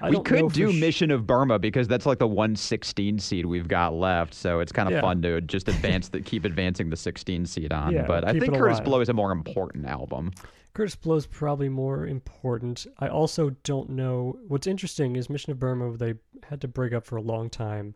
I 0.00 0.10
we 0.10 0.20
could 0.20 0.52
do 0.52 0.72
sh- 0.72 0.80
Mission 0.80 1.10
of 1.10 1.26
Burma 1.26 1.58
because 1.58 1.88
that's 1.88 2.06
like 2.06 2.18
the 2.18 2.26
116 2.26 3.18
seed 3.18 3.46
we've 3.46 3.68
got 3.68 3.94
left, 3.94 4.34
so 4.34 4.60
it's 4.60 4.72
kind 4.72 4.88
of 4.88 4.94
Yeah. 4.94 5.00
fun 5.00 5.22
to 5.22 5.40
just 5.40 5.68
advance 5.68 6.08
the 6.08 6.20
keep 6.20 6.44
advancing 6.44 6.90
the 6.90 6.96
16 6.96 7.46
seed 7.46 7.72
on. 7.72 7.92
Yeah, 7.92 8.06
but 8.06 8.24
I 8.26 8.32
think 8.38 8.54
Kurtis. 8.54 8.82
Blow 8.82 9.00
is 9.00 9.08
a 9.08 9.12
more 9.12 9.32
important 9.32 9.86
album. 9.86 10.32
Kurtis 10.74 10.94
Blow 11.00 11.16
is 11.16 11.26
probably 11.26 11.68
more 11.68 12.06
important. 12.06 12.86
I 12.98 13.08
also 13.08 13.50
don't 13.64 13.90
know. 13.90 14.38
What's 14.48 14.66
interesting 14.66 15.16
is 15.16 15.28
Mission 15.28 15.50
of 15.52 15.58
Burma, 15.58 15.96
they 15.96 16.14
had 16.44 16.60
to 16.60 16.68
break 16.68 16.92
up 16.92 17.04
for 17.04 17.16
a 17.16 17.22
long 17.22 17.50
time 17.50 17.94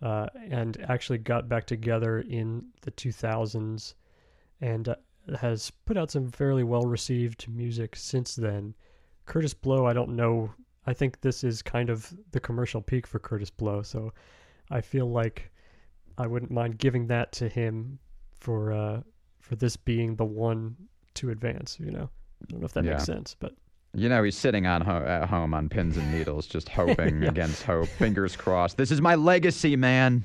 uh, 0.00 0.28
and 0.48 0.76
actually 0.88 1.18
got 1.18 1.48
back 1.48 1.66
together 1.66 2.20
in 2.20 2.66
the 2.82 2.92
2000s 2.92 3.94
and 4.60 4.88
uh, 4.88 4.94
has 5.40 5.70
put 5.86 5.96
out 5.96 6.10
some 6.10 6.30
fairly 6.30 6.62
well 6.64 6.82
received 6.86 7.48
music 7.48 7.96
since 7.96 8.34
then. 8.36 8.74
Kurtis 9.26 9.54
Blow, 9.60 9.86
I 9.86 9.92
don't 9.92 10.10
know. 10.16 10.52
I 10.86 10.92
think 10.92 11.20
this 11.20 11.44
is 11.44 11.62
kind 11.62 11.90
of 11.90 12.12
the 12.32 12.40
commercial 12.40 12.82
peak 12.82 13.06
for 13.06 13.18
Kurtis 13.18 13.50
Blow, 13.50 13.82
so 13.82 14.12
I 14.70 14.80
feel 14.80 15.10
like 15.10 15.50
I 16.18 16.26
wouldn't 16.26 16.50
mind 16.50 16.78
giving 16.78 17.06
that 17.08 17.32
to 17.32 17.48
him 17.48 17.98
for 18.40 18.72
uh, 18.72 19.00
for 19.40 19.56
this 19.56 19.76
being 19.76 20.16
the 20.16 20.24
one 20.24 20.76
to 21.14 21.30
advance. 21.30 21.78
You 21.80 21.90
know, 21.90 22.10
I 22.42 22.46
don't 22.48 22.60
know 22.60 22.66
if 22.66 22.72
that 22.74 22.84
makes 22.84 23.04
sense, 23.04 23.34
but 23.38 23.54
You 23.94 24.08
know, 24.08 24.22
he's 24.22 24.36
sitting 24.36 24.66
on 24.66 24.82
ho- 24.82 25.04
at 25.04 25.28
home 25.28 25.54
on 25.54 25.68
pins 25.68 25.96
and 25.96 26.12
needles, 26.12 26.46
just 26.46 26.68
hoping 26.80 27.22
yeah. 27.22 27.28
against 27.28 27.62
hope. 27.62 27.88
Fingers 27.88 28.36
crossed. 28.36 28.76
This 28.76 28.90
is 28.90 29.00
my 29.00 29.14
legacy, 29.14 29.76
man. 29.76 30.24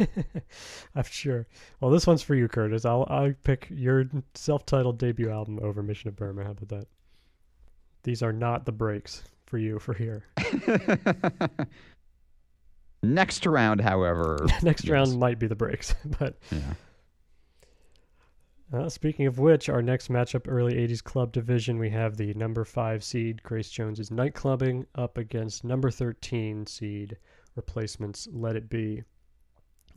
I'm 0.94 1.04
sure. 1.04 1.46
Well, 1.80 1.90
this 1.90 2.06
one's 2.06 2.22
for 2.22 2.34
you, 2.34 2.48
Kurtis. 2.48 2.84
I'll 2.84 3.06
I'll 3.08 3.34
pick 3.44 3.68
your 3.70 4.06
self-titled 4.34 4.98
debut 4.98 5.30
album 5.30 5.60
over 5.62 5.82
Mission 5.82 6.08
of 6.08 6.16
Burma. 6.16 6.44
How 6.44 6.50
about 6.50 6.68
that? 6.70 6.88
These 8.02 8.22
are 8.22 8.32
not 8.32 8.66
the 8.66 8.72
breaks 8.72 9.22
for 9.46 9.58
you 9.58 9.78
for 9.78 9.94
here. 9.94 10.24
Next 13.02 13.46
round, 13.46 13.80
however. 13.80 14.46
Next 14.62 14.84
yes. 14.84 14.90
round 14.90 15.18
might 15.18 15.38
be 15.38 15.46
the 15.46 15.56
breaks, 15.56 15.94
but 16.18 16.36
yeah. 16.50 16.60
Uh, 18.72 18.88
speaking 18.88 19.26
of 19.26 19.38
which, 19.38 19.68
our 19.68 19.80
next 19.80 20.10
matchup, 20.10 20.46
early 20.48 20.74
80s 20.74 21.00
club 21.02 21.30
division, 21.30 21.78
we 21.78 21.88
have 21.90 22.16
the 22.16 22.34
number 22.34 22.64
5 22.64 23.04
seed 23.04 23.40
Grace 23.44 23.70
Jones's 23.70 24.10
Night 24.10 24.34
Clubbing 24.34 24.84
up 24.96 25.18
against 25.18 25.62
number 25.62 25.88
13 25.88 26.66
seed 26.66 27.16
replacements 27.54 28.26
Let 28.32 28.56
It 28.56 28.68
Be. 28.68 29.04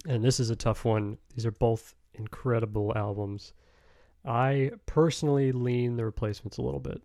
And 0.08 0.24
this 0.24 0.40
is 0.40 0.52
a 0.52 0.56
tough 0.56 0.86
one. 0.86 1.18
These 1.34 1.48
are 1.48 1.52
both 1.52 1.96
incredible 2.14 2.94
albums. 2.96 3.54
I 4.24 4.70
personally 4.86 5.52
lean 5.52 5.98
the 5.98 6.06
replacements 6.06 6.60
a 6.60 6.62
little 6.62 6.80
bit. 6.80 7.02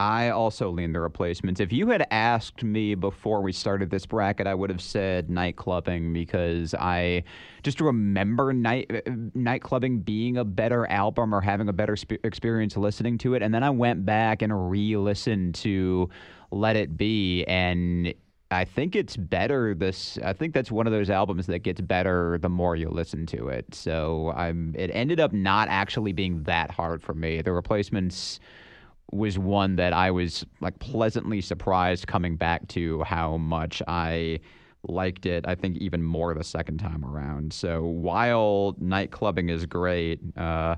I 0.00 0.30
also 0.30 0.70
lean 0.70 0.94
the 0.94 1.00
replacements. 1.00 1.60
If 1.60 1.74
you 1.74 1.90
had 1.90 2.06
asked 2.10 2.64
me 2.64 2.94
before 2.94 3.42
we 3.42 3.52
started 3.52 3.90
this 3.90 4.06
bracket, 4.06 4.46
I 4.46 4.54
would 4.54 4.70
have 4.70 4.80
said 4.80 5.28
night 5.28 5.56
clubbing 5.56 6.14
because 6.14 6.74
I 6.74 7.24
just 7.62 7.82
remember 7.82 8.54
night 8.54 8.90
uh, 8.90 9.58
clubbing 9.60 10.00
being 10.00 10.38
a 10.38 10.44
better 10.44 10.86
album 10.86 11.34
or 11.34 11.42
having 11.42 11.68
a 11.68 11.74
better 11.74 11.96
sp- 12.00 12.24
experience 12.24 12.78
listening 12.78 13.18
to 13.18 13.34
it. 13.34 13.42
And 13.42 13.52
then 13.52 13.62
I 13.62 13.68
went 13.68 14.06
back 14.06 14.40
and 14.40 14.70
re-listened 14.70 15.54
to 15.56 16.08
Let 16.50 16.76
It 16.76 16.96
Be, 16.96 17.44
and 17.44 18.14
I 18.50 18.64
think 18.64 18.96
it's 18.96 19.18
better. 19.18 19.74
This 19.74 20.18
I 20.24 20.32
think 20.32 20.54
that's 20.54 20.70
one 20.70 20.86
of 20.86 20.94
those 20.94 21.10
albums 21.10 21.46
that 21.48 21.58
gets 21.58 21.82
better 21.82 22.38
the 22.40 22.48
more 22.48 22.74
you 22.74 22.88
listen 22.88 23.26
to 23.26 23.48
it. 23.48 23.74
So 23.74 24.32
I'm. 24.34 24.74
It 24.78 24.90
ended 24.94 25.20
up 25.20 25.34
not 25.34 25.68
actually 25.68 26.12
being 26.12 26.44
that 26.44 26.70
hard 26.70 27.02
for 27.02 27.12
me. 27.12 27.42
The 27.42 27.52
replacements 27.52 28.40
was 29.12 29.38
one 29.38 29.76
that 29.76 29.92
I 29.92 30.10
was 30.10 30.44
like 30.60 30.78
pleasantly 30.78 31.40
surprised 31.40 32.06
coming 32.06 32.36
back 32.36 32.68
to 32.68 33.02
how 33.02 33.36
much 33.36 33.82
I 33.88 34.40
liked 34.88 35.26
it. 35.26 35.44
I 35.46 35.54
think 35.54 35.76
even 35.78 36.02
more 36.02 36.34
the 36.34 36.44
second 36.44 36.78
time 36.78 37.04
around. 37.04 37.52
So 37.52 37.82
while 37.84 38.76
night 38.78 39.10
clubbing 39.10 39.48
is 39.48 39.66
great, 39.66 40.20
uh, 40.36 40.76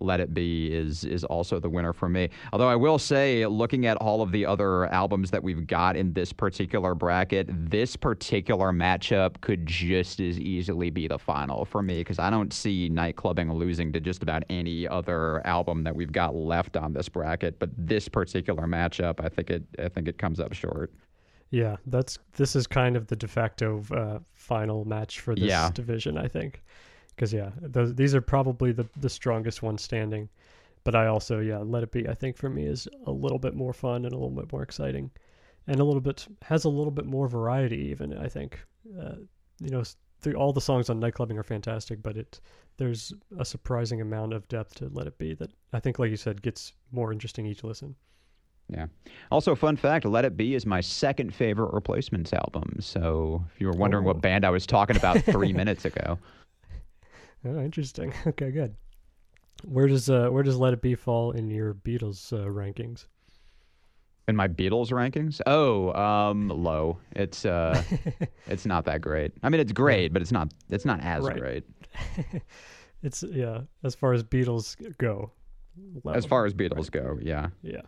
let 0.00 0.20
It 0.20 0.34
Be 0.34 0.72
is 0.72 1.04
is 1.04 1.24
also 1.24 1.60
the 1.60 1.68
winner 1.68 1.92
for 1.92 2.08
me. 2.08 2.28
Although 2.52 2.68
I 2.68 2.76
will 2.76 2.98
say, 2.98 3.46
looking 3.46 3.86
at 3.86 3.96
all 3.98 4.22
of 4.22 4.32
the 4.32 4.46
other 4.46 4.86
albums 4.86 5.30
that 5.30 5.42
we've 5.42 5.66
got 5.66 5.96
in 5.96 6.12
this 6.12 6.32
particular 6.32 6.94
bracket, 6.94 7.48
this 7.50 7.96
particular 7.96 8.72
matchup 8.72 9.40
could 9.40 9.66
just 9.66 10.20
as 10.20 10.38
easily 10.38 10.90
be 10.90 11.06
the 11.08 11.18
final 11.18 11.64
for 11.64 11.82
me 11.82 11.98
because 11.98 12.18
I 12.18 12.30
don't 12.30 12.52
see 12.52 12.88
Night 12.88 13.16
Clubbing 13.16 13.52
losing 13.52 13.92
to 13.92 14.00
just 14.00 14.22
about 14.22 14.42
any 14.50 14.88
other 14.88 15.46
album 15.46 15.84
that 15.84 15.94
we've 15.94 16.12
got 16.12 16.34
left 16.34 16.76
on 16.76 16.92
this 16.92 17.08
bracket. 17.08 17.58
But 17.58 17.70
this 17.76 18.08
particular 18.08 18.66
matchup, 18.66 19.24
I 19.24 19.28
think 19.28 19.50
it 19.50 19.62
I 19.78 19.88
think 19.88 20.08
it 20.08 20.18
comes 20.18 20.40
up 20.40 20.52
short. 20.52 20.92
Yeah, 21.50 21.76
that's 21.86 22.18
this 22.36 22.54
is 22.54 22.66
kind 22.66 22.96
of 22.96 23.08
the 23.08 23.16
de 23.16 23.26
facto 23.26 23.84
uh, 23.92 24.20
final 24.34 24.84
match 24.84 25.20
for 25.20 25.34
this 25.34 25.44
yeah. 25.44 25.70
division, 25.74 26.16
I 26.16 26.28
think 26.28 26.62
because 27.14 27.32
yeah, 27.32 27.50
those, 27.60 27.94
these 27.94 28.14
are 28.14 28.20
probably 28.20 28.72
the 28.72 28.86
the 29.00 29.10
strongest 29.10 29.62
ones 29.62 29.82
standing. 29.82 30.28
But 30.82 30.94
I 30.94 31.06
also 31.06 31.40
yeah, 31.40 31.58
Let 31.58 31.82
It 31.82 31.92
Be. 31.92 32.08
I 32.08 32.14
think 32.14 32.36
for 32.36 32.48
me 32.48 32.64
is 32.64 32.88
a 33.06 33.10
little 33.10 33.38
bit 33.38 33.54
more 33.54 33.72
fun 33.72 34.04
and 34.04 34.12
a 34.12 34.16
little 34.16 34.30
bit 34.30 34.50
more 34.52 34.62
exciting, 34.62 35.10
and 35.66 35.80
a 35.80 35.84
little 35.84 36.00
bit 36.00 36.26
has 36.42 36.64
a 36.64 36.70
little 36.70 36.90
bit 36.90 37.06
more 37.06 37.28
variety. 37.28 37.88
Even 37.90 38.16
I 38.16 38.28
think, 38.28 38.58
uh, 38.98 39.16
you 39.60 39.70
know, 39.70 39.82
the, 40.22 40.34
all 40.34 40.52
the 40.52 40.60
songs 40.60 40.88
on 40.88 41.00
Night 41.00 41.14
Clubbing 41.14 41.38
are 41.38 41.42
fantastic, 41.42 42.02
but 42.02 42.16
it 42.16 42.40
there's 42.78 43.12
a 43.38 43.44
surprising 43.44 44.00
amount 44.00 44.32
of 44.32 44.48
depth 44.48 44.76
to 44.76 44.88
Let 44.92 45.06
It 45.06 45.18
Be 45.18 45.34
that 45.34 45.50
I 45.72 45.80
think, 45.80 45.98
like 45.98 46.10
you 46.10 46.16
said, 46.16 46.40
gets 46.40 46.72
more 46.92 47.12
interesting 47.12 47.46
each 47.46 47.62
listen. 47.62 47.94
Yeah. 48.72 48.86
Also, 49.30 49.54
fun 49.54 49.76
fact: 49.76 50.04
Let 50.04 50.24
It 50.24 50.36
Be 50.36 50.54
is 50.54 50.64
my 50.64 50.80
second 50.80 51.34
favorite 51.34 51.72
Replacements 51.72 52.32
album. 52.32 52.76
So, 52.80 53.44
if 53.52 53.60
you 53.60 53.66
were 53.66 53.74
wondering 53.74 54.04
oh. 54.04 54.08
what 54.08 54.22
band 54.22 54.44
I 54.44 54.50
was 54.50 54.66
talking 54.66 54.96
about 54.96 55.20
three 55.24 55.52
minutes 55.60 55.84
ago. 55.84 56.18
Oh, 57.44 57.60
interesting. 57.60 58.12
Okay, 58.26 58.50
good. 58.50 58.74
Where 59.64 59.86
does 59.86 60.08
uh, 60.08 60.28
where 60.28 60.42
does 60.42 60.56
Let 60.56 60.72
It 60.72 60.80
Be 60.80 60.94
fall 60.94 61.32
in 61.32 61.50
your 61.50 61.74
Beatles 61.74 62.32
uh, 62.32 62.46
rankings? 62.48 63.06
In 64.26 64.34
my 64.34 64.48
Beatles 64.48 64.90
rankings? 64.90 65.40
Oh, 65.46 65.92
um, 65.92 66.48
low. 66.48 66.98
It's 67.12 67.44
uh, 67.44 67.82
it's 68.46 68.64
not 68.64 68.86
that 68.86 69.02
great. 69.02 69.32
I 69.42 69.50
mean, 69.50 69.60
it's 69.60 69.72
great, 69.72 70.12
but 70.14 70.22
it's 70.22 70.32
not 70.32 70.52
it's 70.70 70.86
not 70.86 71.00
as 71.02 71.24
right. 71.24 71.38
great. 71.38 71.64
it's 73.02 73.22
yeah. 73.22 73.60
As 73.84 73.94
far 73.94 74.14
as 74.14 74.22
Beatles 74.22 74.76
go. 74.96 75.30
Low. 76.04 76.12
As 76.12 76.24
far 76.24 76.46
as 76.46 76.54
Beatles 76.54 76.94
right. 76.94 77.04
go, 77.04 77.18
yeah. 77.20 77.48
Yeah. 77.62 77.82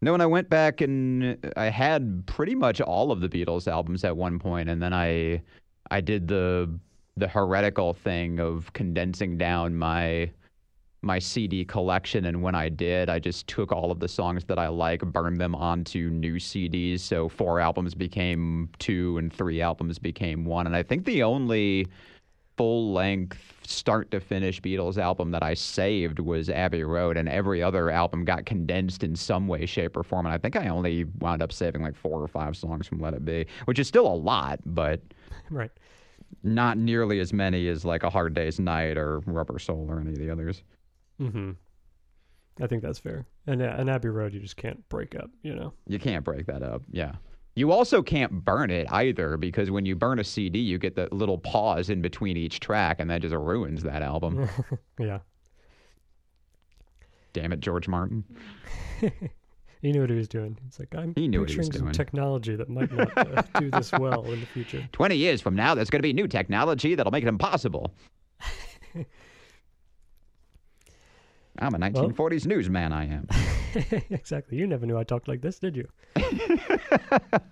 No, 0.00 0.14
and 0.14 0.22
I 0.22 0.26
went 0.26 0.48
back 0.48 0.80
and 0.80 1.38
I 1.56 1.66
had 1.66 2.26
pretty 2.26 2.54
much 2.54 2.80
all 2.80 3.12
of 3.12 3.20
the 3.20 3.28
Beatles 3.28 3.68
albums 3.68 4.02
at 4.04 4.16
one 4.16 4.38
point, 4.38 4.68
and 4.68 4.82
then 4.82 4.94
I 4.94 5.42
I 5.90 6.00
did 6.00 6.28
the 6.28 6.78
the 7.16 7.28
heretical 7.28 7.92
thing 7.94 8.40
of 8.40 8.72
condensing 8.72 9.36
down 9.38 9.76
my 9.76 10.30
my 11.04 11.18
CD 11.18 11.64
collection. 11.64 12.26
And 12.26 12.42
when 12.42 12.54
I 12.54 12.68
did 12.68 13.08
I 13.10 13.18
just 13.18 13.48
took 13.48 13.72
all 13.72 13.90
of 13.90 13.98
the 13.98 14.08
songs 14.08 14.44
that 14.44 14.58
I 14.58 14.68
like 14.68 15.00
burned 15.00 15.40
them 15.40 15.54
onto 15.54 16.10
new 16.10 16.36
CDs 16.36 17.00
so 17.00 17.28
four 17.28 17.58
albums 17.58 17.94
became 17.94 18.68
two 18.78 19.18
and 19.18 19.32
three 19.32 19.60
albums 19.60 19.98
became 19.98 20.44
one. 20.44 20.66
And 20.66 20.76
I 20.76 20.82
think 20.82 21.04
the 21.04 21.24
only 21.24 21.88
full 22.56 22.92
length 22.92 23.38
start 23.66 24.10
to 24.12 24.20
finish 24.20 24.60
Beatles 24.60 24.96
album 24.96 25.32
that 25.32 25.42
I 25.42 25.54
saved 25.54 26.20
was 26.20 26.48
Abbey 26.48 26.84
Road 26.84 27.16
and 27.16 27.28
every 27.28 27.62
other 27.62 27.90
album 27.90 28.24
got 28.24 28.46
condensed 28.46 29.02
in 29.02 29.16
some 29.16 29.48
way 29.48 29.66
shape 29.66 29.96
or 29.96 30.04
form. 30.04 30.26
And 30.26 30.34
I 30.34 30.38
think 30.38 30.54
I 30.54 30.68
only 30.68 31.04
wound 31.18 31.42
up 31.42 31.52
saving 31.52 31.82
like 31.82 31.96
four 31.96 32.22
or 32.22 32.28
five 32.28 32.56
songs 32.56 32.86
from 32.86 33.00
Let 33.00 33.14
It 33.14 33.24
Be 33.24 33.46
which 33.64 33.80
is 33.80 33.88
still 33.88 34.06
a 34.06 34.14
lot 34.14 34.60
but 34.64 35.00
right 35.50 35.72
not 36.42 36.78
nearly 36.78 37.20
as 37.20 37.32
many 37.32 37.68
as 37.68 37.84
like 37.84 38.02
a 38.02 38.10
Hard 38.10 38.34
Day's 38.34 38.58
Night 38.58 38.96
or 38.96 39.20
Rubber 39.20 39.58
Soul 39.58 39.86
or 39.88 40.00
any 40.00 40.10
of 40.10 40.18
the 40.18 40.30
others. 40.30 40.62
Mm-hmm. 41.20 41.52
I 42.60 42.66
think 42.66 42.82
that's 42.82 42.98
fair. 42.98 43.24
And 43.46 43.62
uh, 43.62 43.74
an 43.78 43.88
Abbey 43.88 44.08
Road, 44.08 44.34
you 44.34 44.40
just 44.40 44.56
can't 44.56 44.86
break 44.88 45.14
up. 45.14 45.30
You 45.42 45.54
know, 45.54 45.72
you 45.86 45.98
can't 45.98 46.24
break 46.24 46.46
that 46.46 46.62
up. 46.62 46.82
Yeah. 46.90 47.12
You 47.54 47.70
also 47.70 48.02
can't 48.02 48.44
burn 48.44 48.70
it 48.70 48.86
either 48.90 49.36
because 49.36 49.70
when 49.70 49.84
you 49.84 49.94
burn 49.94 50.18
a 50.18 50.24
CD, 50.24 50.58
you 50.58 50.78
get 50.78 50.94
the 50.94 51.08
little 51.12 51.36
pause 51.36 51.90
in 51.90 52.00
between 52.00 52.36
each 52.36 52.60
track, 52.60 52.98
and 52.98 53.10
that 53.10 53.20
just 53.20 53.34
ruins 53.34 53.82
that 53.82 54.00
album. 54.00 54.48
yeah. 54.98 55.18
Damn 57.34 57.52
it, 57.52 57.60
George 57.60 57.88
Martin. 57.88 58.24
He 59.82 59.90
knew 59.90 60.00
what 60.02 60.10
he 60.10 60.16
was 60.16 60.28
doing. 60.28 60.56
It's 60.68 60.78
like 60.78 60.94
I'm 60.94 61.12
he 61.16 61.26
knew 61.26 61.44
picturing 61.44 61.66
he 61.66 61.72
some 61.72 61.82
doing. 61.86 61.92
technology 61.92 62.54
that 62.54 62.68
might 62.68 62.92
not 62.92 63.18
uh, 63.18 63.42
do 63.60 63.68
this 63.68 63.90
well 63.90 64.24
in 64.30 64.38
the 64.38 64.46
future. 64.46 64.88
Twenty 64.92 65.16
years 65.16 65.42
from 65.42 65.56
now, 65.56 65.74
there's 65.74 65.90
going 65.90 65.98
to 65.98 66.04
be 66.04 66.12
new 66.12 66.28
technology 66.28 66.94
that'll 66.94 67.10
make 67.10 67.24
it 67.24 67.28
impossible. 67.28 67.92
I'm 71.58 71.74
a 71.74 71.78
1940s 71.78 72.16
well, 72.18 72.56
newsman. 72.56 72.92
I 72.92 73.06
am. 73.06 73.28
exactly. 74.10 74.56
You 74.56 74.66
never 74.66 74.86
knew 74.86 74.96
I 74.96 75.04
talked 75.04 75.28
like 75.28 75.42
this, 75.42 75.58
did 75.58 75.76
you? 75.76 75.86
it 76.16 77.42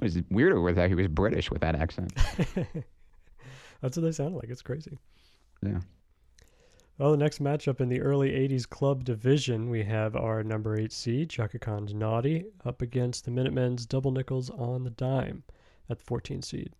was 0.00 0.18
weirder 0.30 0.60
with 0.60 0.76
that 0.76 0.88
he 0.88 0.94
was 0.94 1.08
British 1.08 1.50
with 1.50 1.62
that 1.62 1.74
accent. 1.74 2.12
That's 3.80 3.96
what 3.96 4.04
they 4.04 4.12
sounded 4.12 4.36
like. 4.36 4.50
It's 4.50 4.62
crazy. 4.62 4.98
Yeah. 5.62 5.80
Well, 6.98 7.12
the 7.12 7.16
next 7.16 7.40
matchup 7.40 7.80
in 7.80 7.88
the 7.88 8.00
early 8.00 8.32
80s 8.32 8.68
club 8.68 9.04
division, 9.04 9.70
we 9.70 9.84
have 9.84 10.16
our 10.16 10.42
number 10.42 10.76
8 10.76 10.92
seed, 10.92 11.30
Chaka 11.30 11.56
Khan's 11.60 11.94
Naughty, 11.94 12.46
up 12.64 12.82
against 12.82 13.24
the 13.24 13.30
Minutemen's 13.30 13.86
Double 13.86 14.10
Nickels 14.10 14.50
on 14.50 14.82
the 14.82 14.90
Dime 14.90 15.44
at 15.88 15.98
the 15.98 16.04
14 16.04 16.42
seed. 16.42 16.72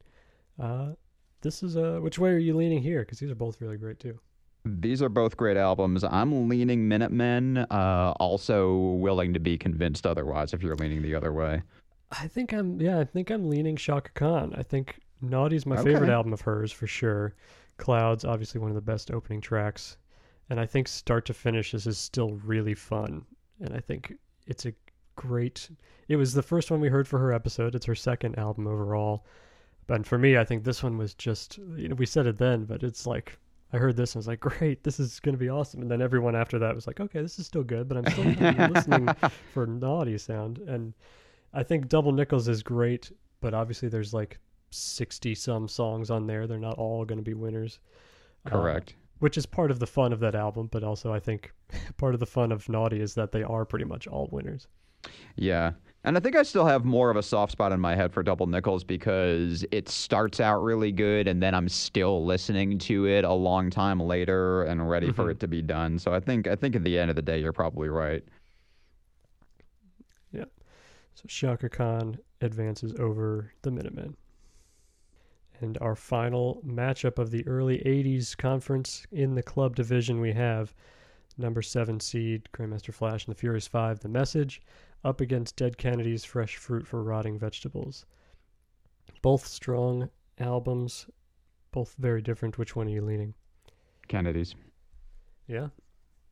Uh, 0.60 0.94
this 1.40 1.62
is 1.62 1.76
a. 1.76 1.98
Uh, 1.98 2.00
which 2.00 2.18
way 2.18 2.30
are 2.30 2.38
you 2.38 2.56
leaning 2.56 2.82
here? 2.82 3.02
Because 3.02 3.20
these 3.20 3.30
are 3.30 3.36
both 3.36 3.60
really 3.60 3.76
great 3.76 4.00
too. 4.00 4.18
These 4.64 5.02
are 5.02 5.08
both 5.08 5.36
great 5.36 5.56
albums. 5.56 6.02
I'm 6.02 6.48
leaning 6.48 6.88
Minutemen, 6.88 7.58
uh, 7.70 8.12
also 8.18 8.76
willing 8.76 9.32
to 9.34 9.38
be 9.38 9.56
convinced 9.56 10.04
otherwise 10.04 10.52
if 10.52 10.64
you're 10.64 10.74
leaning 10.74 11.00
the 11.00 11.14
other 11.14 11.32
way. 11.32 11.62
I 12.10 12.26
think 12.26 12.52
I'm, 12.52 12.80
yeah, 12.80 12.98
I 12.98 13.04
think 13.04 13.30
I'm 13.30 13.48
leaning 13.48 13.76
Chaka 13.76 14.10
Khan. 14.14 14.52
I 14.58 14.64
think 14.64 14.98
Naughty's 15.22 15.64
my 15.64 15.76
okay. 15.76 15.92
favorite 15.92 16.10
album 16.10 16.32
of 16.32 16.40
hers 16.40 16.72
for 16.72 16.88
sure. 16.88 17.34
Clouds, 17.76 18.24
obviously 18.24 18.60
one 18.60 18.70
of 18.70 18.74
the 18.74 18.80
best 18.80 19.12
opening 19.12 19.40
tracks 19.40 19.96
and 20.50 20.58
I 20.60 20.66
think 20.66 20.88
start 20.88 21.24
to 21.26 21.34
finish 21.34 21.72
this 21.72 21.86
is 21.86 21.98
still 21.98 22.30
really 22.44 22.74
fun, 22.74 23.24
and 23.60 23.74
I 23.74 23.80
think 23.80 24.14
it's 24.46 24.66
a 24.66 24.72
great. 25.16 25.70
It 26.08 26.16
was 26.16 26.32
the 26.32 26.42
first 26.42 26.70
one 26.70 26.80
we 26.80 26.88
heard 26.88 27.08
for 27.08 27.18
her 27.18 27.32
episode. 27.32 27.74
It's 27.74 27.86
her 27.86 27.94
second 27.94 28.38
album 28.38 28.66
overall, 28.66 29.26
but 29.86 30.06
for 30.06 30.18
me, 30.18 30.38
I 30.38 30.44
think 30.44 30.64
this 30.64 30.82
one 30.82 30.96
was 30.98 31.14
just. 31.14 31.58
You 31.76 31.88
know, 31.88 31.94
we 31.94 32.06
said 32.06 32.26
it 32.26 32.38
then, 32.38 32.64
but 32.64 32.82
it's 32.82 33.06
like 33.06 33.38
I 33.72 33.76
heard 33.76 33.96
this 33.96 34.14
and 34.14 34.18
I 34.18 34.20
was 34.20 34.28
like, 34.28 34.40
great, 34.58 34.82
this 34.82 34.98
is 34.98 35.20
going 35.20 35.34
to 35.34 35.38
be 35.38 35.48
awesome. 35.48 35.82
And 35.82 35.90
then 35.90 36.02
everyone 36.02 36.34
after 36.34 36.58
that 36.58 36.74
was 36.74 36.86
like, 36.86 37.00
okay, 37.00 37.20
this 37.20 37.38
is 37.38 37.46
still 37.46 37.62
good, 37.62 37.88
but 37.88 37.98
I'm 37.98 38.10
still 38.10 38.68
listening 38.68 39.08
for 39.52 39.66
naughty 39.66 40.16
sound. 40.18 40.58
And 40.58 40.94
I 41.52 41.62
think 41.62 41.88
Double 41.88 42.12
Nickels 42.12 42.48
is 42.48 42.62
great, 42.62 43.12
but 43.40 43.54
obviously 43.54 43.88
there's 43.88 44.14
like 44.14 44.38
60 44.70 45.34
some 45.34 45.68
songs 45.68 46.10
on 46.10 46.26
there. 46.26 46.46
They're 46.46 46.58
not 46.58 46.78
all 46.78 47.04
going 47.04 47.18
to 47.18 47.24
be 47.24 47.34
winners. 47.34 47.78
Uh, 48.46 48.50
Correct. 48.50 48.94
Uh, 48.96 49.07
which 49.18 49.36
is 49.36 49.46
part 49.46 49.70
of 49.70 49.78
the 49.78 49.86
fun 49.86 50.12
of 50.12 50.20
that 50.20 50.34
album, 50.34 50.68
but 50.70 50.84
also 50.84 51.12
I 51.12 51.20
think 51.20 51.52
part 51.96 52.14
of 52.14 52.20
the 52.20 52.26
fun 52.26 52.52
of 52.52 52.68
Naughty 52.68 53.00
is 53.00 53.14
that 53.14 53.32
they 53.32 53.42
are 53.42 53.64
pretty 53.64 53.84
much 53.84 54.06
all 54.06 54.28
winners. 54.30 54.66
Yeah. 55.36 55.72
And 56.04 56.16
I 56.16 56.20
think 56.20 56.36
I 56.36 56.42
still 56.42 56.64
have 56.64 56.84
more 56.84 57.10
of 57.10 57.16
a 57.16 57.22
soft 57.22 57.52
spot 57.52 57.72
in 57.72 57.80
my 57.80 57.94
head 57.94 58.12
for 58.12 58.22
Double 58.22 58.46
Nickels 58.46 58.84
because 58.84 59.64
it 59.72 59.88
starts 59.88 60.40
out 60.40 60.62
really 60.62 60.92
good 60.92 61.26
and 61.26 61.42
then 61.42 61.54
I'm 61.54 61.68
still 61.68 62.24
listening 62.24 62.78
to 62.78 63.06
it 63.06 63.24
a 63.24 63.32
long 63.32 63.68
time 63.68 64.00
later 64.00 64.62
and 64.64 64.88
ready 64.88 65.08
mm-hmm. 65.08 65.16
for 65.16 65.30
it 65.30 65.40
to 65.40 65.48
be 65.48 65.60
done. 65.60 65.98
So 65.98 66.14
I 66.14 66.20
think 66.20 66.46
I 66.46 66.54
think 66.54 66.76
at 66.76 66.84
the 66.84 66.98
end 66.98 67.10
of 67.10 67.16
the 67.16 67.22
day 67.22 67.40
you're 67.40 67.52
probably 67.52 67.88
right. 67.88 68.22
Yeah. 70.32 70.44
So 71.14 71.24
Chaka 71.26 71.68
Khan 71.68 72.18
advances 72.40 72.94
over 72.98 73.52
the 73.62 73.70
Minutemen. 73.70 74.16
And 75.60 75.76
our 75.80 75.96
final 75.96 76.62
matchup 76.64 77.18
of 77.18 77.30
the 77.30 77.46
early 77.46 77.78
80s 77.78 78.36
conference 78.36 79.06
in 79.10 79.34
the 79.34 79.42
club 79.42 79.74
division, 79.74 80.20
we 80.20 80.32
have 80.32 80.74
number 81.36 81.62
seven 81.62 81.98
seed 82.00 82.48
Grandmaster 82.52 82.92
Flash 82.92 83.26
and 83.26 83.34
the 83.34 83.38
Furious 83.38 83.66
Five, 83.66 84.00
The 84.00 84.08
Message, 84.08 84.62
up 85.04 85.20
against 85.20 85.56
Dead 85.56 85.76
Kennedys, 85.76 86.24
Fresh 86.24 86.56
Fruit 86.56 86.86
for 86.86 87.02
Rotting 87.02 87.38
Vegetables. 87.38 88.06
Both 89.22 89.46
strong 89.46 90.10
albums, 90.38 91.06
both 91.72 91.94
very 91.98 92.22
different. 92.22 92.58
Which 92.58 92.76
one 92.76 92.86
are 92.86 92.90
you 92.90 93.02
leaning? 93.02 93.34
Kennedys. 94.08 94.54
Yeah. 95.46 95.68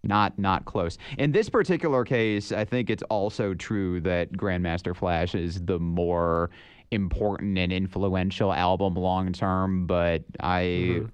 Not 0.02 0.38
not 0.38 0.66
close. 0.66 0.98
In 1.18 1.32
this 1.32 1.48
particular 1.48 2.04
case, 2.04 2.52
I 2.52 2.64
think 2.64 2.90
it's 2.90 3.02
also 3.04 3.54
true 3.54 4.00
that 4.02 4.32
Grandmaster 4.32 4.94
Flash 4.94 5.34
is 5.34 5.60
the 5.64 5.80
more 5.80 6.50
important 6.90 7.58
and 7.58 7.72
influential 7.72 8.52
album 8.52 8.94
long 8.94 9.32
term, 9.32 9.86
but 9.86 10.24
I 10.40 10.60
mm-hmm. 10.62 11.06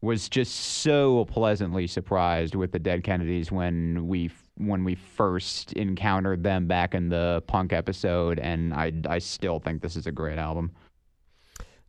was 0.00 0.28
just 0.28 0.54
so 0.54 1.24
pleasantly 1.26 1.86
surprised 1.86 2.54
with 2.54 2.72
the 2.72 2.78
Dead 2.78 3.04
Kennedys 3.04 3.52
when 3.52 4.06
we 4.06 4.30
when 4.56 4.84
we 4.84 4.94
first 4.94 5.72
encountered 5.74 6.42
them 6.42 6.66
back 6.66 6.94
in 6.94 7.08
the 7.08 7.42
punk 7.46 7.72
episode, 7.72 8.38
and 8.38 8.74
I 8.74 8.92
I 9.08 9.18
still 9.18 9.58
think 9.58 9.82
this 9.82 9.96
is 9.96 10.06
a 10.06 10.12
great 10.12 10.38
album. 10.38 10.72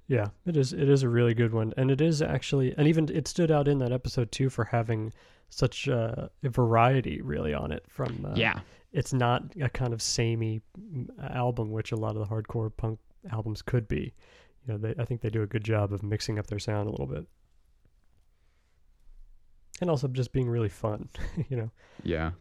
Yeah, 0.08 0.28
it 0.46 0.58
is. 0.58 0.74
It 0.74 0.90
is 0.90 1.04
a 1.04 1.10
really 1.10 1.34
good 1.34 1.54
one, 1.54 1.74
and 1.78 1.90
it 1.90 2.02
is 2.02 2.22
actually, 2.22 2.76
and 2.78 2.88
even 2.88 3.10
it 3.14 3.28
stood 3.28 3.50
out 3.50 3.68
in 3.68 3.78
that 3.80 3.94
episode 3.94 4.32
too 4.32 4.50
for 4.50 4.66
having 4.66 5.14
such 5.50 5.88
a 5.88 6.30
variety 6.44 7.22
really 7.22 7.54
on 7.54 7.72
it. 7.72 7.86
From 7.88 8.26
uh, 8.26 8.34
yeah, 8.36 8.60
it's 8.92 9.14
not 9.14 9.44
a 9.62 9.70
kind 9.70 9.94
of 9.94 10.02
samey 10.02 10.62
album, 11.22 11.72
which 11.72 11.92
a 11.92 11.96
lot 11.96 12.18
of 12.18 12.20
the 12.20 12.26
hardcore 12.26 12.76
punk 12.76 13.00
albums 13.30 13.62
could 13.62 13.88
be. 13.88 14.14
You 14.66 14.74
know, 14.74 14.78
they, 14.78 14.96
I 15.02 15.06
think 15.06 15.22
they 15.22 15.30
do 15.30 15.42
a 15.42 15.48
good 15.48 15.64
job 15.64 15.92
of 15.92 16.04
mixing 16.04 16.40
up 16.40 16.48
their 16.48 16.60
sound 16.60 16.88
a 16.88 16.92
little 16.92 17.08
bit, 17.08 17.26
and 19.82 19.90
also 19.90 20.08
just 20.08 20.32
being 20.32 20.50
really 20.50 20.70
fun. 20.70 21.10
you 21.50 21.58
know. 21.58 21.72
Yeah. 22.04 22.32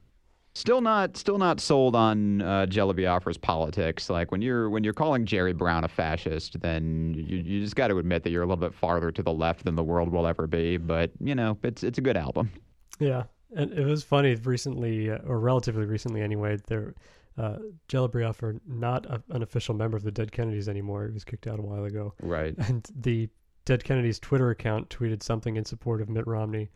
Still 0.55 0.81
not, 0.81 1.17
still 1.17 1.39
not 1.39 1.61
sold 1.61 1.95
on 1.95 2.43
uh, 2.43 2.67
Jello 2.67 2.93
Biafra's 2.93 3.39
politics. 3.39 4.11
Like 4.11 4.33
when 4.33 4.43
you're 4.43 4.69
when 4.69 4.83
you're 4.83 4.93
calling 4.93 5.25
Jerry 5.25 5.53
Brown 5.53 5.85
a 5.85 5.89
fascist, 5.89 6.61
then 6.61 7.15
you, 7.17 7.37
you 7.37 7.61
just 7.61 7.77
got 7.77 7.89
to 7.89 7.99
admit 7.99 8.25
that 8.25 8.31
you're 8.31 8.43
a 8.43 8.47
little 8.47 8.61
bit 8.61 8.75
farther 8.75 9.13
to 9.13 9.23
the 9.23 9.33
left 9.33 9.65
than 9.65 9.77
the 9.77 9.85
world 9.85 10.11
will 10.11 10.27
ever 10.27 10.49
be. 10.49 10.77
But 10.77 11.13
you 11.21 11.37
know, 11.37 11.57
it's 11.63 11.85
it's 11.85 11.99
a 11.99 12.01
good 12.01 12.17
album. 12.17 12.51
Yeah, 12.99 13.25
and 13.55 13.73
it 13.73 13.85
was 13.87 14.03
funny 14.03 14.35
recently, 14.35 15.11
uh, 15.11 15.19
or 15.19 15.39
relatively 15.39 15.87
recently 15.87 16.21
anyway. 16.21 16.59
There, 16.67 16.95
uh, 17.41 17.57
Jello 17.89 18.09
Biafra, 18.09 18.55
not 18.67 19.07
a, 19.07 19.23
an 19.31 19.43
official 19.43 19.75
member 19.75 19.97
of 19.97 20.03
the 20.03 20.11
Dead 20.11 20.31
Kennedys 20.31 20.69
anymore. 20.69 21.07
He 21.07 21.13
was 21.13 21.25
kicked 21.25 21.47
out 21.47 21.59
a 21.59 21.63
while 21.63 21.85
ago. 21.85 22.13
Right. 22.21 22.55
And 22.59 22.87
the 22.95 23.31
Dead 23.65 23.83
Kennedys 23.83 24.19
Twitter 24.19 24.51
account 24.51 24.91
tweeted 24.91 25.23
something 25.23 25.57
in 25.57 25.65
support 25.65 26.03
of 26.03 26.11
Mitt 26.11 26.27
Romney, 26.27 26.71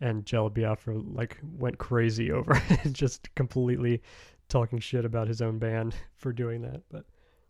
and 0.00 0.24
Biafra 0.24 0.98
like 0.98 1.38
went 1.56 1.78
crazy 1.78 2.32
over 2.32 2.60
it, 2.70 2.92
just 2.92 3.32
completely 3.36 4.02
talking 4.48 4.80
shit 4.80 5.04
about 5.04 5.28
his 5.28 5.40
own 5.40 5.58
band 5.58 5.94
for 6.16 6.32
doing 6.32 6.62
that. 6.62 6.82
But 6.90 7.04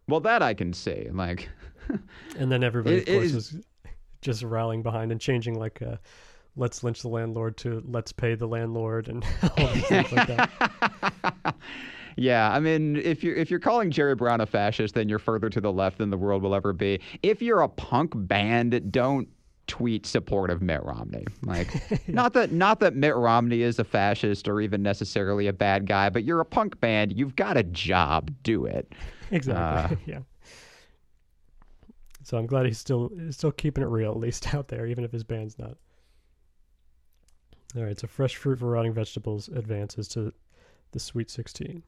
well, 0.07 0.21
that 0.21 0.43
I 0.43 0.53
can 0.53 0.75
see. 0.75 1.09
Like, 1.11 1.49
and 2.39 2.53
then 2.53 2.63
everybody, 2.63 2.97
it, 2.97 3.09
of 3.09 3.15
course, 3.15 3.33
was 3.33 3.57
just 4.21 4.43
rallying 4.43 4.83
behind 4.83 5.13
and 5.13 5.21
changing 5.21 5.59
like. 5.59 5.81
Uh, 5.81 5.97
let's 6.57 6.83
lynch 6.83 7.01
the 7.01 7.09
landlord 7.09 7.57
to 7.57 7.81
let's 7.87 8.11
pay 8.11 8.35
the 8.35 8.47
landlord 8.47 9.07
and 9.07 9.25
all 9.57 9.69
these 9.69 9.87
things 9.87 10.11
like 10.11 10.27
that. 10.27 11.55
Yeah, 12.21 12.53
I 12.53 12.61
mean, 12.61 12.97
if 12.97 13.25
you're 13.25 13.35
if 13.35 13.51
you're 13.51 13.61
calling 13.61 13.91
Jerry 13.91 14.15
Brown 14.15 14.43
a 14.43 14.47
fascist, 14.47 14.95
then 14.95 15.09
you're 15.09 15.19
further 15.19 15.49
to 15.49 15.59
the 15.59 15.73
left 15.73 15.97
than 15.97 16.11
the 16.11 16.19
world 16.19 16.43
will 16.43 16.55
ever 16.55 16.75
be. 16.75 17.01
If 17.23 17.41
you're 17.41 17.63
a 17.63 17.69
punk 17.69 18.13
band, 18.15 18.93
don't 18.93 19.27
tweet 19.67 20.05
support 20.05 20.51
of 20.51 20.61
Mitt 20.61 20.83
Romney. 20.83 21.25
Like, 21.45 21.69
not 22.09 22.35
that 22.35 22.53
not 22.53 22.81
that 22.81 22.95
Mitt 22.95 23.17
Romney 23.17 23.63
is 23.63 23.79
a 23.79 23.85
fascist 23.85 24.49
or 24.49 24.61
even 24.61 24.83
necessarily 24.83 25.47
a 25.47 25.55
bad 25.55 25.87
guy, 25.87 26.11
but 26.11 26.25
you're 26.25 26.41
a 26.41 26.45
punk 26.45 26.79
band. 26.79 27.19
You've 27.19 27.37
got 27.37 27.57
a 27.57 27.63
job. 27.63 28.31
Do 28.43 28.67
it. 28.67 28.93
Exactly. 29.31 29.97
Uh, 29.97 30.01
yeah. 30.07 30.19
So 32.23 32.37
I'm 32.37 32.45
glad 32.45 32.67
he's 32.67 32.79
still 32.79 33.11
still 33.31 33.53
keeping 33.53 33.83
it 33.83 33.89
real, 33.89 34.11
at 34.11 34.19
least 34.19 34.55
out 34.55 34.69
there, 34.69 34.87
even 34.87 35.05
if 35.05 35.13
his 35.13 35.25
band's 35.25 35.59
not. 35.59 35.79
All 37.75 37.83
right, 37.83 37.99
so 37.99 38.07
fresh 38.07 38.37
fruit 38.37 38.59
for 38.59 38.67
rotting 38.67 38.93
vegetables 38.93 39.49
advances 39.49 40.07
to 40.09 40.35
the 40.93 41.01
Sweet 41.01 41.31
16. 41.31 41.83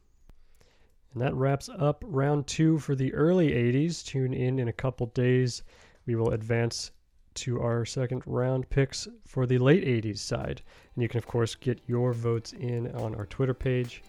And 1.12 1.22
that 1.22 1.34
wraps 1.34 1.68
up 1.68 2.02
round 2.06 2.46
two 2.46 2.78
for 2.78 2.94
the 2.94 3.12
early 3.14 3.50
80s. 3.50 4.04
Tune 4.04 4.32
in 4.32 4.58
in 4.58 4.68
a 4.68 4.72
couple 4.72 5.06
days. 5.06 5.62
We 6.06 6.14
will 6.14 6.30
advance 6.30 6.90
to 7.34 7.60
our 7.60 7.84
second 7.84 8.22
round 8.26 8.68
picks 8.70 9.08
for 9.26 9.46
the 9.46 9.58
late 9.58 9.84
80s 9.84 10.18
side. 10.18 10.62
And 10.94 11.02
you 11.02 11.08
can, 11.08 11.18
of 11.18 11.26
course, 11.26 11.54
get 11.54 11.80
your 11.86 12.12
votes 12.12 12.52
in 12.52 12.94
on 12.94 13.14
our 13.14 13.26
Twitter 13.26 13.54
page 13.54 14.02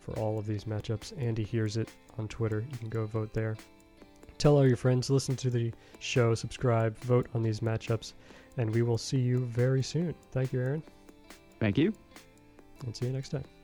for 0.00 0.18
all 0.18 0.38
of 0.38 0.46
these 0.46 0.64
matchups. 0.64 1.12
Andy 1.20 1.44
hears 1.44 1.76
it 1.76 1.90
on 2.18 2.28
Twitter. 2.28 2.64
You 2.70 2.78
can 2.78 2.88
go 2.88 3.06
vote 3.06 3.32
there. 3.32 3.56
Tell 4.38 4.56
all 4.56 4.66
your 4.66 4.76
friends, 4.76 5.10
listen 5.10 5.34
to 5.36 5.50
the 5.50 5.72
show, 5.98 6.34
subscribe, 6.34 6.96
vote 6.98 7.26
on 7.34 7.42
these 7.42 7.58
matchups, 7.58 8.12
and 8.56 8.72
we 8.72 8.82
will 8.82 8.98
see 8.98 9.18
you 9.18 9.38
very 9.46 9.82
soon. 9.82 10.14
Thank 10.30 10.52
you, 10.52 10.60
Aaron. 10.60 10.82
Thank 11.58 11.76
you. 11.76 11.92
And 12.84 12.96
see 12.96 13.06
you 13.06 13.12
next 13.12 13.30
time. 13.30 13.57